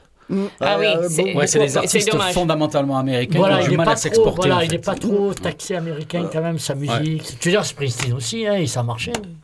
Ah 0.60 0.76
oui, 0.78 0.86
Euh, 0.86 1.06
c'est- 1.08 1.22
beaucoup- 1.22 1.38
Ouais, 1.38 1.46
c'est 1.46 1.58
des 1.58 1.76
artistes 1.76 2.10
fondamentalement 2.32 2.98
américains 2.98 3.38
Voilà, 3.38 3.56
qui 3.58 3.62
ont 3.62 3.64
du 3.66 3.70
n'est 3.72 3.76
mal 3.76 3.86
pas, 3.86 3.92
à 3.92 3.96
s'exporter. 3.96 4.32
voilà, 4.36 4.56
en 4.56 4.60
il 4.60 4.70
fait. 4.70 4.76
est 4.76 4.84
pas 4.84 4.94
trop 4.94 5.32
taxé 5.34 5.76
américain 5.76 6.28
quand 6.32 6.40
même, 6.42 6.58
sa 6.58 6.74
musique. 6.74 7.22
Tu 7.38 7.48
veux 7.48 7.52
dire, 7.52 7.64
Springsteen 7.64 8.12
aussi, 8.14 8.46
hein, 8.46 8.54
et 8.54 8.66
ça. 8.66 8.84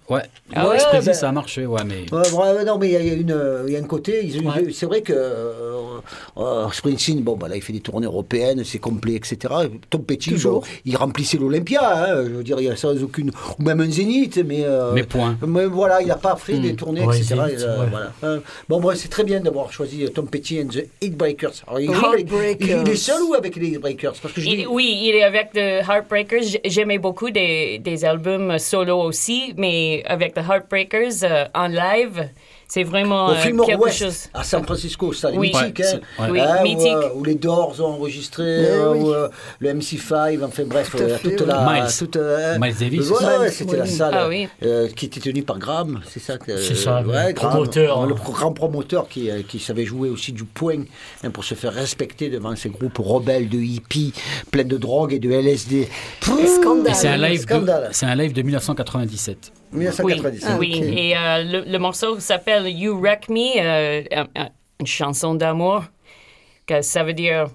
Ouais, 0.09 0.21
Ah 0.55 0.65
ouais, 0.67 0.73
ouais, 0.73 0.79
Springsteen, 0.79 1.15
ça 1.15 1.29
a 1.29 1.33
marché, 1.33 1.67
ouais, 1.67 1.83
mais. 1.87 2.07
Non, 2.11 2.79
mais 2.79 2.89
il 2.89 2.93
y 2.93 2.97
a- 2.97 3.01
y, 3.03 3.11
a 3.11 3.15
une- 3.15 3.65
il 3.69 3.73
y 3.73 3.77
a 3.77 3.79
un 3.79 3.83
côté. 3.85 4.25
ils- 4.25 4.43
Ouais. 4.47 4.73
C'est 4.73 4.87
vrai 4.87 5.03
que 5.03 5.13
euh, 5.15 5.99
euh, 6.37 6.67
Springsteen, 6.73 7.23
bon, 7.23 7.37
bah, 7.37 7.49
là, 7.49 7.57
il 7.57 7.63
fait 7.63 7.73
des 7.73 7.81
tournées 7.81 8.07
européennes, 8.07 8.63
c'est 8.65 8.79
complet, 8.79 9.15
etc. 9.15 9.37
Tom 9.91 10.03
Petty, 10.03 10.35
bon, 10.35 10.63
il 10.85 10.97
remplissait 10.97 11.39
l'Olympia, 11.39 11.81
hein, 11.83 12.25
je 12.27 12.31
veux 12.31 12.43
dire, 12.43 12.57
il 12.61 12.67
y 12.67 12.71
a 12.71 12.77
sans 12.77 13.01
aucune. 13.03 13.31
Ou 13.59 13.63
même 13.63 13.81
un 13.81 13.91
Zénith, 13.91 14.39
mais. 14.47 14.65
euh, 14.65 14.93
Mais 14.95 15.05
point. 15.05 15.37
Mais 15.47 15.67
voilà, 15.67 16.03
il 16.03 16.09
n'a 16.09 16.17
pas 16.17 16.37
fait 16.37 16.55
Hmm. 16.55 16.63
des 16.63 16.75
tournées, 16.75 17.05
Ouais, 17.05 17.17
etc. 17.17 17.35
Zénith, 17.47 17.61
et, 17.61 17.65
euh, 17.65 17.81
ouais. 17.81 17.87
voilà. 17.91 18.13
Euh, 18.25 18.41
bon, 18.69 18.81
bref, 18.81 18.99
c'est 19.01 19.09
très 19.09 19.25
bien 19.25 19.41
d'avoir 19.41 19.73
choisi 19.73 20.05
Tom 20.13 20.27
Petty 20.29 20.59
the 20.73 20.89
Heartbreakers. 21.03 21.63
Alors, 21.67 21.81
il, 21.81 21.91
Heartbreakers. 21.91 22.83
il- 22.87 22.93
est 22.93 22.97
seul 22.97 23.23
ou 23.23 23.35
avec 23.35 23.57
les 23.57 23.79
Breakers 23.79 24.15
Parce 24.21 24.35
que 24.35 24.41
je 24.41 24.49
dis. 24.49 24.57
Il- 24.63 24.69
oui, 24.69 24.99
il 25.05 25.15
est 25.15 25.23
avec 25.23 25.53
The 25.53 25.87
Heartbreakers. 25.89 26.59
J'aimais 26.65 26.99
beaucoup 26.99 27.31
des, 27.31 27.79
des 27.79 28.05
albums 28.05 28.59
solo 28.59 28.99
aussi, 29.01 29.53
mais 29.57 30.03
avec 30.07 30.35
The 30.35 30.39
Heartbreakers 30.49 31.23
euh, 31.25 31.45
en 31.55 31.69
live, 31.69 32.29
c'est 32.73 32.85
vraiment 32.85 33.27
Au 33.27 33.31
euh, 33.33 33.35
Fillmore 33.35 33.67
quelque 33.67 33.83
West, 33.85 33.99
chose. 33.99 34.29
à 34.33 34.43
San 34.45 34.65
Francisco, 34.65 35.13
ça, 35.13 35.31
Oui. 35.31 35.53
mythique, 35.55 35.79
Ouais, 35.79 35.85
hein. 35.85 36.01
c'est-. 36.19 36.31
Oui, 36.31 36.41
Hein, 36.41 36.57
où, 36.61 36.63
mythique. 36.63 36.87
euh, 36.93 37.09
où 37.17 37.25
les 37.25 37.35
Doors 37.35 37.75
ont 37.81 37.85
enregistré, 37.95 38.45
Eh 38.65 38.79
oui. 38.93 38.99
où, 39.01 39.13
euh, 39.13 39.29
le 39.59 39.75
MC5, 39.75 40.43
enfin 40.43 40.63
bref, 40.65 40.91
Tout 40.93 40.99
euh, 41.03 41.19
fait, 41.19 41.37
toute 41.37 41.47
la. 41.47 41.61
Miles. 41.83 41.93
toute, 41.99 42.17
euh, 42.17 42.59
Miles 42.59 42.75
Davis, 42.79 43.11
ouais, 43.11 43.51
c'était 43.51 43.77
la 43.77 43.87
salle 43.87 44.15
Ah 44.17 44.29
oui. 44.29 44.49
euh, 44.63 44.89
qui 44.89 45.05
était 45.07 45.21
tenue 45.21 45.43
par 45.43 45.59
Graham, 45.59 46.01
c'est 46.09 46.21
ça 46.21 46.39
C'est 46.47 46.75
ça, 46.75 47.03
ouais, 47.03 47.29
le 47.29 47.33
Graham, 47.35 47.51
promoteur. 47.53 48.07
le 48.07 48.15
grand 48.15 48.53
promoteur 48.53 49.07
qui, 49.09 49.31
euh, 49.31 49.43
qui 49.47 49.59
savait 49.59 49.85
jouer 49.85 50.09
aussi 50.09 50.33
du 50.33 50.45
poing 50.45 50.85
hein, 51.25 51.31
pour 51.31 51.45
se 51.45 51.55
faire 51.55 51.75
respecter 51.75 52.31
devant 52.31 52.57
ces 52.57 52.71
groupes 52.71 52.97
rebelles 52.99 53.49
de 53.51 53.59
hippies, 53.59 54.15
pleins 54.51 54.65
de 54.65 54.79
drogue 54.79 55.13
et 55.13 55.19
de 55.19 55.31
LSD. 55.31 55.89
C'est 56.95 57.09
un 57.09 57.17
live 57.19 57.45
de, 57.47 58.05
un 58.07 58.15
live 58.15 58.33
de 58.33 58.43
1997. 58.43 59.53
1997. 59.73 60.49
Ah, 60.53 60.57
Oui, 60.59 60.75
ok. 60.77 60.83
et 60.99 61.17
euh, 61.17 61.43
le, 61.45 61.71
le 61.71 61.79
morceau 61.79 62.19
s'appelle 62.21 62.67
You 62.69 62.99
Wreck 63.01 63.29
Me, 63.29 63.59
euh, 63.59 64.03
un- 64.13 64.41
un- 64.41 64.49
une 64.81 64.87
chanson 64.87 65.35
d'amour, 65.35 65.85
que 66.67 66.83
ça 66.83 67.03
veut 67.03 67.15
dire 67.15 67.47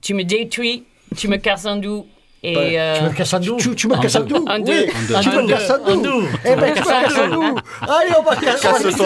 tu 0.00 0.14
me 0.14 0.24
détruis, 0.24 0.84
tu 1.16 1.28
me 1.28 1.36
casses 1.36 1.66
en 1.66 1.76
doux. 1.76 2.06
Et, 2.40 2.56
Ouais, 2.56 2.78
euh, 2.78 2.98
Tu 2.98 3.04
me 3.04 3.10
casses 3.10 3.34
un 3.34 3.40
doux 3.40 3.56
Tu, 3.56 3.74
tu 3.74 3.88
me 3.88 3.96
En 3.96 4.00
casses 4.00 4.14
un 4.14 4.20
deux. 4.20 4.36
doux 4.38 4.44
En 4.48 4.58
Oui, 4.58 4.62
deux. 4.62 5.14
En 5.16 5.20
tu 5.20 5.28
deux. 5.28 5.42
me 5.42 5.48
casses 5.48 5.70
un 5.70 5.96
doux. 5.96 6.22
Eh 6.44 6.54
ben, 6.54 6.72
tu 6.72 6.80
me 6.80 6.84
casses 6.84 7.18
un 7.18 7.28
doux 7.28 7.56
Allez, 7.82 8.12
on 8.16 8.22
va 8.22 8.36
casser 8.36 8.68
un 8.68 8.78
doux. 8.78 9.04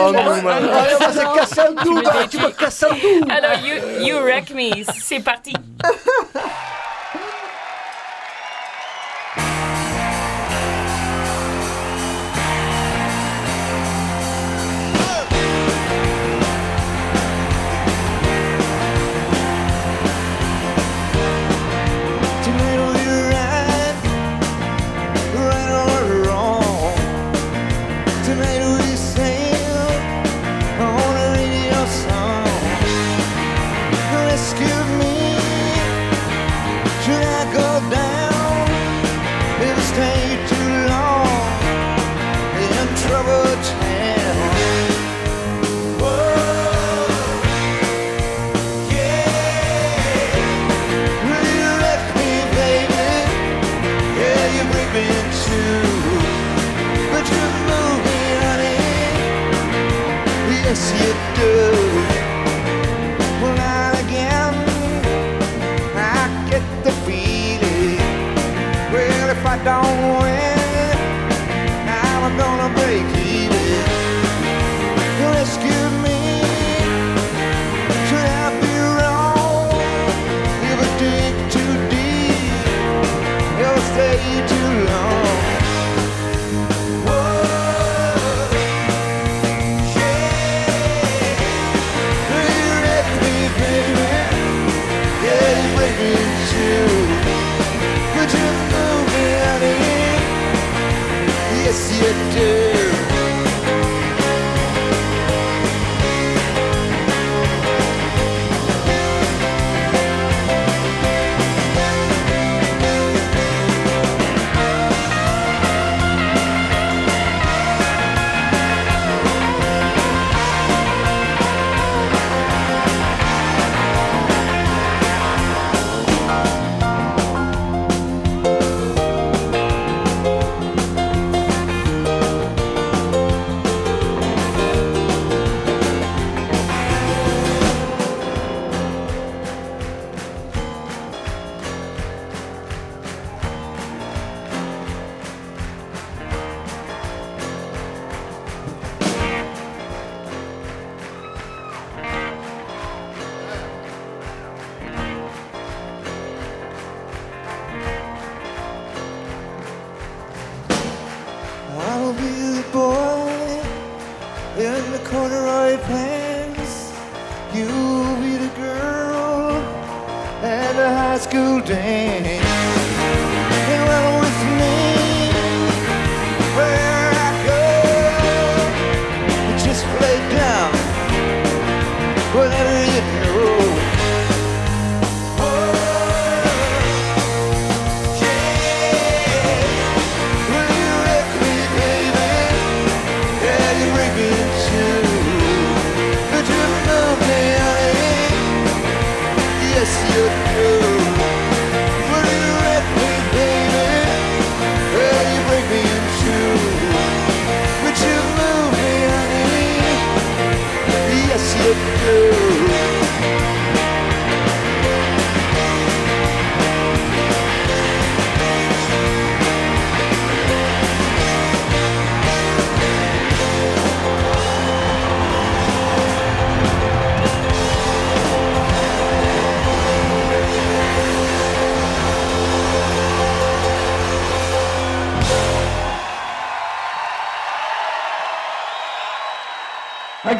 Allez, 0.48 0.94
on 0.94 0.98
va 0.98 1.12
se 1.12 1.34
casser 1.38 1.60
un 1.60 1.72
doux 1.84 2.02
Tu 2.30 2.36
me 2.38 2.50
casses 2.50 2.82
un 2.82 2.88
doux 2.90 3.30
alors, 3.30 3.52
you, 3.64 4.06
you 4.06 4.16
Wreck 4.18 4.50
Me, 4.54 4.84
c'est 4.98 5.20
parti. 5.20 5.52
too 84.22 84.84
long. 84.86 85.11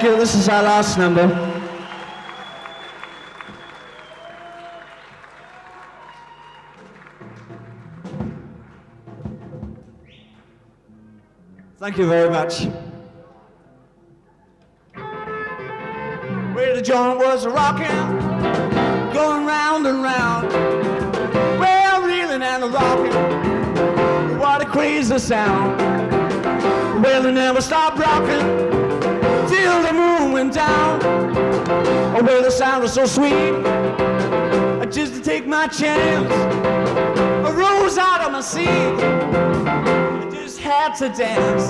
You. 0.03 0.17
This 0.17 0.35
is 0.35 0.49
our 0.49 0.65
last 0.65 0.99
number. 0.99 1.29
Thank 11.79 11.99
you 11.99 12.09
very 12.09 12.31
much. 12.31 12.65
Where 16.55 16.75
the 16.75 16.83
joint 16.83 17.19
was 17.19 17.47
rocking, 17.47 17.87
going 19.13 19.47
round 19.47 19.87
and 19.87 20.03
round. 20.03 20.49
Well, 21.61 22.03
reeling 22.03 22.43
and 22.43 22.75
rocking, 22.75 24.39
what 24.41 24.63
a 24.63 24.67
crazy 24.67 25.19
sound. 25.21 25.81
Well, 27.05 27.25
it 27.25 27.33
never 27.33 27.61
stopped 27.61 27.99
rocking 28.01 28.92
till 29.63 29.83
the 29.83 29.93
moon 29.93 30.33
went 30.33 30.53
down. 30.53 31.01
Oh, 32.17 32.23
well, 32.27 32.43
the 32.43 32.51
sound 32.51 32.83
was 32.83 32.93
so 32.93 33.05
sweet. 33.07 33.55
I 34.83 34.85
just 34.87 35.15
to 35.15 35.23
take 35.23 35.47
my 35.47 35.67
chance. 35.69 36.33
I 37.47 37.51
rose 37.65 37.97
out 37.97 38.21
of 38.25 38.33
my 38.33 38.41
seat. 38.41 38.67
I 38.67 40.29
just 40.33 40.59
had 40.59 40.91
to 41.01 41.09
dance. 41.11 41.65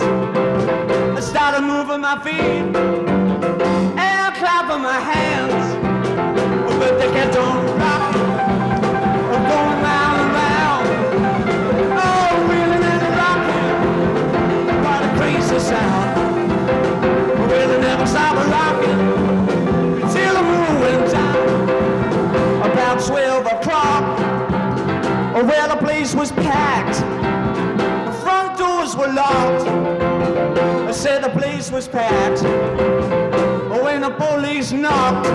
I 1.18 1.20
started 1.20 1.62
moving 1.72 2.01
my 2.01 2.16
feet 2.24 2.64
and 4.09 4.28
clapping 4.40 4.82
my 4.90 5.01
hands. 5.12 5.64
Oh, 6.66 6.78
but 6.80 6.93
they 6.99 7.11
kept 7.12 7.36
on 7.36 7.82
Never 18.12 18.40
stopped 18.40 18.50
rocking 18.50 20.02
until 20.02 20.34
the 20.34 20.42
went. 20.82 21.12
About 22.70 23.00
12 23.06 23.46
o'clock, 23.46 24.18
well, 25.48 25.68
the 25.68 25.76
place 25.82 26.14
was 26.14 26.30
packed. 26.32 27.00
The 28.06 28.12
front 28.22 28.58
doors 28.58 28.96
were 28.96 29.12
locked. 29.12 29.66
I 29.66 30.92
said 30.92 31.24
the 31.24 31.30
place 31.30 31.70
was 31.70 31.88
packed. 31.88 32.42
When 33.82 34.02
the 34.02 34.10
police 34.10 34.72
knocked, 34.72 35.26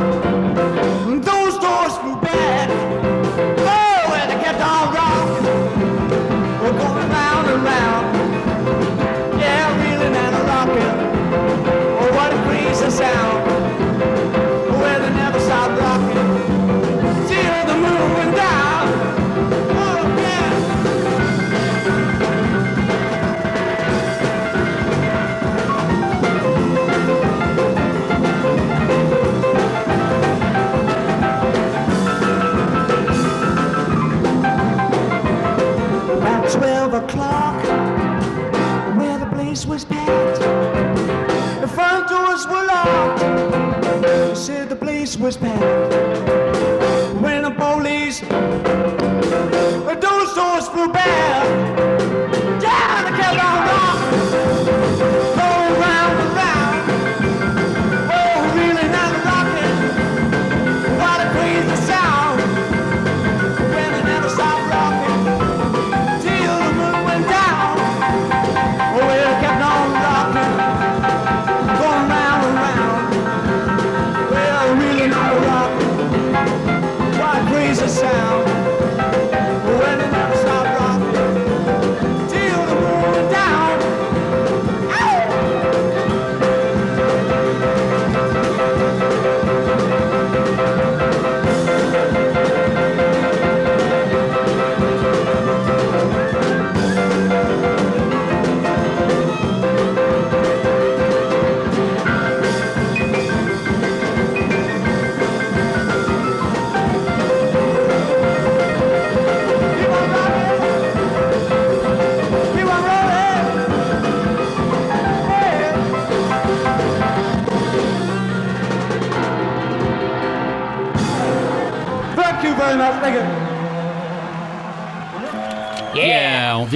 was 39.77 39.85
packed. 39.85 40.39
The 41.61 41.67
front 41.67 42.09
doors 42.09 42.47
were 42.47 42.65
locked. 42.65 43.21
They 44.01 44.33
said 44.33 44.69
the 44.69 44.75
place 44.75 45.15
was 45.17 45.37
packed. 45.37 45.93
When 47.21 47.43
the 47.43 47.51
police, 47.51 48.21
those 50.01 50.33
doors 50.33 50.67
flew 50.69 50.91
back. 50.91 51.66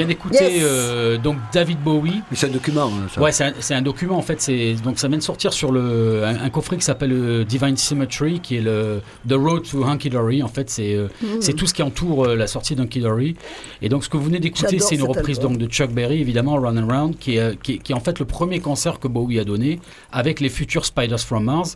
Vient 0.02 0.08
d'écouter 0.08 0.58
Yes. 0.60 1.11
Euh, 1.14 1.18
donc 1.18 1.38
David 1.54 1.80
Bowie. 1.84 2.22
Mais 2.32 2.38
c'est 2.38 2.48
un 2.48 2.52
document, 2.52 2.88
hein, 2.88 3.08
ça. 3.14 3.22
Ouais, 3.22 3.32
c'est 3.32 3.46
un, 3.46 3.54
c'est 3.60 3.74
un 3.74 3.82
document 3.82 4.18
en 4.18 4.22
fait. 4.22 4.42
C'est 4.42 4.76
donc 4.84 5.00
ça 5.00 5.08
vient 5.08 5.18
de 5.18 5.24
sortir 5.24 5.54
sur 5.54 5.72
le 5.72 6.24
un, 6.26 6.44
un 6.44 6.50
coffret 6.50 6.78
qui 6.78 6.86
s'appelle 6.86 7.12
euh, 7.14 7.44
Divine 7.44 7.78
Symmetry, 7.78 8.40
qui 8.40 8.58
est 8.58 8.62
le 8.62 9.02
The 9.28 9.34
Road 9.34 9.64
to 9.70 9.84
Hunky 9.84 10.10
Dory. 10.10 10.44
En 10.44 10.48
fait, 10.48 10.70
c'est 10.70 10.96
euh, 10.96 11.08
Mm. 11.22 11.42
c'est 11.42 11.54
tout 11.54 11.68
ce 11.68 11.74
qui 11.74 11.84
entoure 11.84 12.26
euh, 12.26 12.36
la 12.36 12.48
sortie 12.48 12.76
d'Hunky 12.76 13.00
Dory. 13.02 13.36
Et 13.82 13.90
donc 13.90 14.04
ce 14.04 14.10
que 14.10 14.18
vous 14.18 14.24
venez 14.26 14.40
d'écouter, 14.40 14.68
J'adore 14.78 14.88
c'est 14.90 14.96
une 14.96 15.04
reprise 15.04 15.38
album. 15.40 15.54
donc 15.58 15.62
de 15.62 15.72
Chuck 15.72 15.92
Berry, 15.92 16.20
évidemment, 16.22 16.56
Run 16.56 16.78
and 16.78 16.88
Round, 16.88 17.18
qui 17.20 17.36
est, 17.36 17.40
euh, 17.40 17.54
qui, 17.62 17.74
est, 17.74 17.78
qui 17.78 17.92
est 17.92 17.96
en 17.96 18.00
fait 18.00 18.18
le 18.20 18.26
premier 18.26 18.60
concert 18.60 19.00
que 19.00 19.08
Bowie 19.08 19.40
a 19.40 19.44
donné 19.44 19.80
avec 20.12 20.40
les 20.40 20.50
futurs 20.50 20.86
Spiders 20.86 21.20
from 21.20 21.44
Mars. 21.44 21.76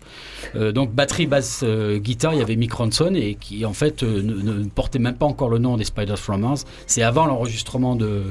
Euh, 0.56 0.72
donc 0.72 0.92
batterie, 0.94 1.28
basse, 1.28 1.62
euh, 1.64 1.98
guitare, 2.00 2.34
il 2.34 2.40
y 2.40 2.42
avait 2.42 2.56
Mick 2.56 2.74
Ronson 2.74 3.14
et 3.16 3.36
qui 3.40 3.66
en 3.66 3.74
fait 3.74 4.04
euh, 4.04 4.22
ne, 4.22 4.34
ne 4.36 4.64
portait 4.66 5.00
même 5.00 5.16
pas 5.16 5.26
encore 5.26 5.50
le 5.50 5.60
nom 5.60 5.78
des 5.78 5.84
Spiders 5.86 6.20
from 6.20 6.42
Mars. 6.42 6.66
C'est 6.88 7.04
avant 7.04 7.26
l'enregistrement 7.26 7.96
de, 7.96 8.24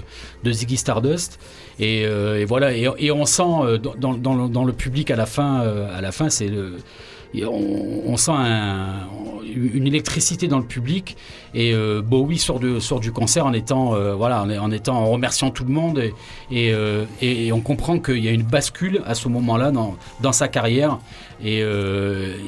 de 0.43 0.53
Ziggy 0.53 0.77
Stardust. 0.95 1.39
Et, 1.81 2.05
euh, 2.07 2.41
et 2.41 2.45
voilà, 2.45 2.73
et, 2.73 3.11
on 3.11 3.25
sent 3.25 3.43
euh, 3.43 3.79
dans, 3.79 4.65
le, 4.65 4.73
public 4.73 5.11
à 5.11 5.17
la 5.17 5.27
fin, 5.27 5.63
euh, 5.63 5.97
à 5.97 6.01
la 6.01 6.13
fin, 6.13 6.31
c'est 6.31 6.49
le 6.49 6.77
on, 7.37 8.17
sent 8.17 8.31
un- 8.33 9.09
une 9.45 9.89
électricité 9.89 10.47
dans 10.47 10.61
le 10.61 10.65
public 10.65 11.17
et 11.53 11.75
Bowie 12.01 12.39
sort, 12.39 12.61
de, 12.61 12.79
sort 12.79 13.01
du 13.01 13.11
concert 13.11 13.45
en 13.45 13.53
étant 13.53 13.97
voilà 14.15 14.45
en, 14.45 14.71
étant 14.71 14.99
en 14.99 15.11
remerciant 15.11 15.51
tout 15.51 15.65
le 15.65 15.73
monde 15.73 16.01
et, 16.53 16.73
et, 17.21 17.53
on 17.53 17.61
comprend 17.61 17.99
qu'il 17.99 18.25
y 18.25 18.29
a 18.29 18.31
une 18.31 18.45
bascule 18.45 19.03
à 19.05 19.17
ce 19.17 19.27
moment-là 19.27 19.73
dans, 19.73 19.97
dans 20.23 20.31
sa 20.31 20.47
carrière 20.47 21.01
et, 21.45 21.59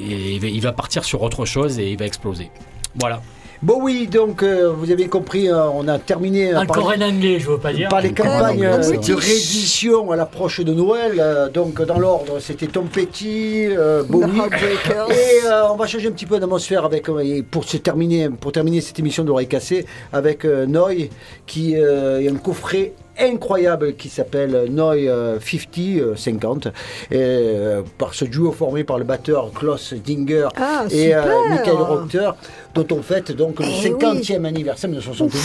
il 0.01 0.61
va 0.61 0.71
partir 0.71 1.03
sur 1.03 1.21
autre 1.21 1.43
chose 1.43 1.79
et 1.79 1.91
il 1.91 1.97
va 1.97 2.05
exploser. 2.05 2.49
Voilà. 2.95 3.21
Bon 3.63 3.79
oui, 3.81 4.07
donc 4.07 4.43
euh, 4.43 4.71
vous 4.71 4.91
avez 4.91 5.07
compris, 5.07 5.49
euh, 5.49 5.67
on 5.73 5.87
a 5.87 5.97
terminé 5.97 6.53
euh, 6.53 6.59
Encore 6.61 6.89
par, 6.89 6.97
en 6.97 7.01
anglais, 7.01 7.39
je 7.39 7.49
veux 7.49 7.57
pas 7.57 7.73
dire. 7.73 7.89
par 7.89 8.01
les 8.01 8.13
campagnes 8.13 8.63
euh, 8.63 8.77
de 8.77 9.13
réédition 9.15 10.11
à 10.11 10.15
l'approche 10.15 10.59
de 10.61 10.73
Noël. 10.73 11.13
euh, 11.19 11.49
donc 11.49 11.81
dans 11.81 11.97
l'ordre, 11.97 12.39
c'était 12.39 12.67
Tom 12.67 12.85
Petty, 12.87 13.65
euh, 13.65 14.03
Bowie. 14.03 14.37
Heartbreakers. 14.37 15.09
Et 15.11 15.47
euh, 15.47 15.71
on 15.71 15.75
va 15.75 15.87
changer 15.87 16.07
un 16.07 16.11
petit 16.11 16.27
peu 16.27 16.39
d'atmosphère 16.39 16.85
avec 16.85 17.09
euh, 17.09 17.17
et 17.19 17.41
pour 17.41 17.63
se 17.63 17.77
terminer 17.77 18.29
pour 18.29 18.51
terminer 18.51 18.79
cette 18.79 18.99
émission 18.99 19.23
d'oreille 19.23 19.47
cassée 19.47 19.87
avec 20.13 20.45
euh, 20.45 20.67
Noy 20.67 21.09
qui 21.47 21.75
euh, 21.77 22.21
est 22.21 22.29
un 22.29 22.35
coffret 22.35 22.93
incroyable 23.19 23.95
qui 23.95 24.09
s'appelle 24.09 24.65
Noy 24.69 25.07
euh, 25.07 25.39
50 25.39 25.77
euh, 25.99 26.15
50 26.15 26.67
et, 26.67 26.71
euh, 27.15 27.81
par 27.97 28.13
ce 28.13 28.25
duo 28.25 28.51
formé 28.51 28.83
par 28.83 28.97
le 28.97 29.03
batteur 29.03 29.51
Klaus 29.53 29.93
Dinger 29.93 30.47
Ah, 30.55 30.85
et 30.91 31.15
euh. 31.15 31.21
Michael 31.49 31.75
Rochter 31.75 32.29
dont 32.75 32.87
on 32.91 33.01
fête 33.01 33.31
donc 33.31 33.59
le 33.59 33.65
Eh 33.65 33.89
50e 33.89 34.45
anniversaire 34.45 34.89
1972 34.89 35.41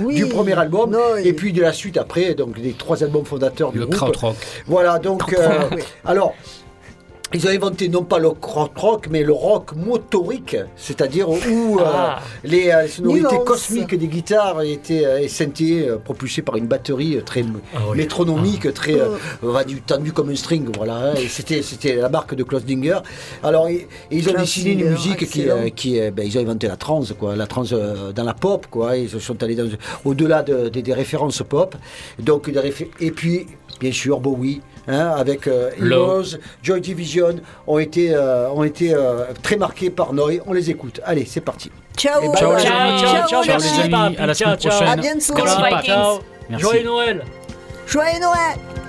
Oui. 0.00 0.14
du 0.14 0.26
premier 0.26 0.58
album 0.58 0.90
Noy. 0.90 1.26
et 1.26 1.32
puis 1.32 1.52
de 1.52 1.62
la 1.62 1.72
suite 1.72 1.96
après 1.96 2.34
donc 2.34 2.60
des 2.60 2.72
trois 2.72 3.02
albums 3.02 3.24
fondateurs 3.24 3.72
du 3.72 3.78
Le 3.78 3.86
groupe 3.86 3.96
krautrock. 3.96 4.36
voilà, 4.66 4.98
donc. 4.98 5.32
euh, 5.32 5.60
alors. 6.04 6.34
Ils 7.34 7.44
ont 7.44 7.50
inventé 7.50 7.88
non 7.88 8.04
pas 8.04 8.18
le 8.20 8.28
rock, 8.28 9.08
mais 9.10 9.24
le 9.24 9.32
rock 9.32 9.74
motorique, 9.74 10.56
c'est-à-dire 10.76 11.28
où 11.28 11.78
euh, 11.80 11.82
Ah. 11.84 12.20
les 12.44 12.70
euh, 12.70 12.86
sonorités 12.86 13.26
Nuance. 13.34 13.44
cosmiques 13.44 13.94
des 13.96 14.06
guitares 14.06 14.62
étaient 14.62 15.04
euh, 15.04 15.26
euh, 15.88 15.96
propulsés 15.98 16.42
par 16.42 16.54
une 16.56 16.66
batterie 16.68 17.18
très 17.26 17.42
Ah 17.74 17.78
oui. 17.90 17.96
métronomique, 17.98 18.72
très 18.72 18.94
euh, 18.94 19.16
va 19.42 19.64
du 19.64 19.82
tendu 19.82 20.12
comme 20.12 20.30
un 20.30 20.36
string, 20.36 20.68
voilà. 20.76 21.10
hein, 21.10 21.14
c'était 21.28 21.62
c'était 21.62 21.96
la 21.96 22.08
marque 22.08 22.36
de 22.36 22.44
Klaus 22.44 22.64
Dinger. 22.64 22.98
Alors 23.42 23.66
et- 23.68 23.88
et 24.10 24.16
ils 24.18 24.28
ont 24.30 24.34
dessiné 24.34 24.72
une 24.72 24.90
musique 24.90 25.18
qui, 25.26 25.40
excellent. 25.42 25.68
qui 25.74 26.00
ben, 26.12 26.24
ils 26.24 26.38
ont 26.38 26.42
inventé 26.42 26.68
la 26.68 26.76
trance, 26.76 27.12
quoi, 27.18 27.34
la 27.34 27.48
trance 27.48 27.72
dans 28.14 28.24
la 28.24 28.34
pop, 28.34 28.66
quoi. 28.70 28.96
Ils 28.96 29.10
sont 29.20 29.42
allés 29.42 29.58
au-delà 30.04 30.42
de- 30.44 30.68
de- 30.68 30.80
des 30.80 30.94
références 30.94 31.42
pop. 31.42 31.74
Donc 32.20 32.48
des 32.50 32.60
et 33.00 33.10
puis 33.10 33.46
bien 33.80 33.90
sûr 33.92 34.20
Bowie. 34.20 34.60
Hein, 34.88 35.14
avec 35.16 35.46
euh. 35.46 35.70
Heroes, 35.80 36.38
Joy 36.62 36.80
Division 36.80 37.36
ont 37.66 37.78
été, 37.78 38.14
euh, 38.14 38.48
ont 38.50 38.64
été 38.64 38.94
euh, 38.94 39.24
très 39.42 39.56
marqués 39.56 39.90
par 39.90 40.12
Noy. 40.12 40.40
On 40.46 40.52
les 40.52 40.70
écoute. 40.70 41.00
Allez, 41.04 41.24
c'est 41.26 41.40
parti. 41.40 41.70
Ciao. 41.96 42.20
Ben, 42.20 42.32
Ciao, 42.36 42.58
Ciao, 42.58 42.72
amis, 42.76 43.00
ciao, 43.00 43.28
ciao, 43.28 43.42
les 43.42 43.48
merci, 43.48 43.80
amis, 43.80 43.90
Papi, 43.90 44.16
à 44.18 44.26
la 44.26 44.34
ciao, 44.34 44.48
semaine 44.48 44.58
ciao. 44.60 44.70
prochaine. 44.70 44.88
À 44.88 45.82
bientôt. 45.82 46.20
Merci. 46.48 46.62
Joyeux 46.64 46.84
Noël. 46.84 47.24
Joyeux 47.86 48.20
Noël. 48.20 48.85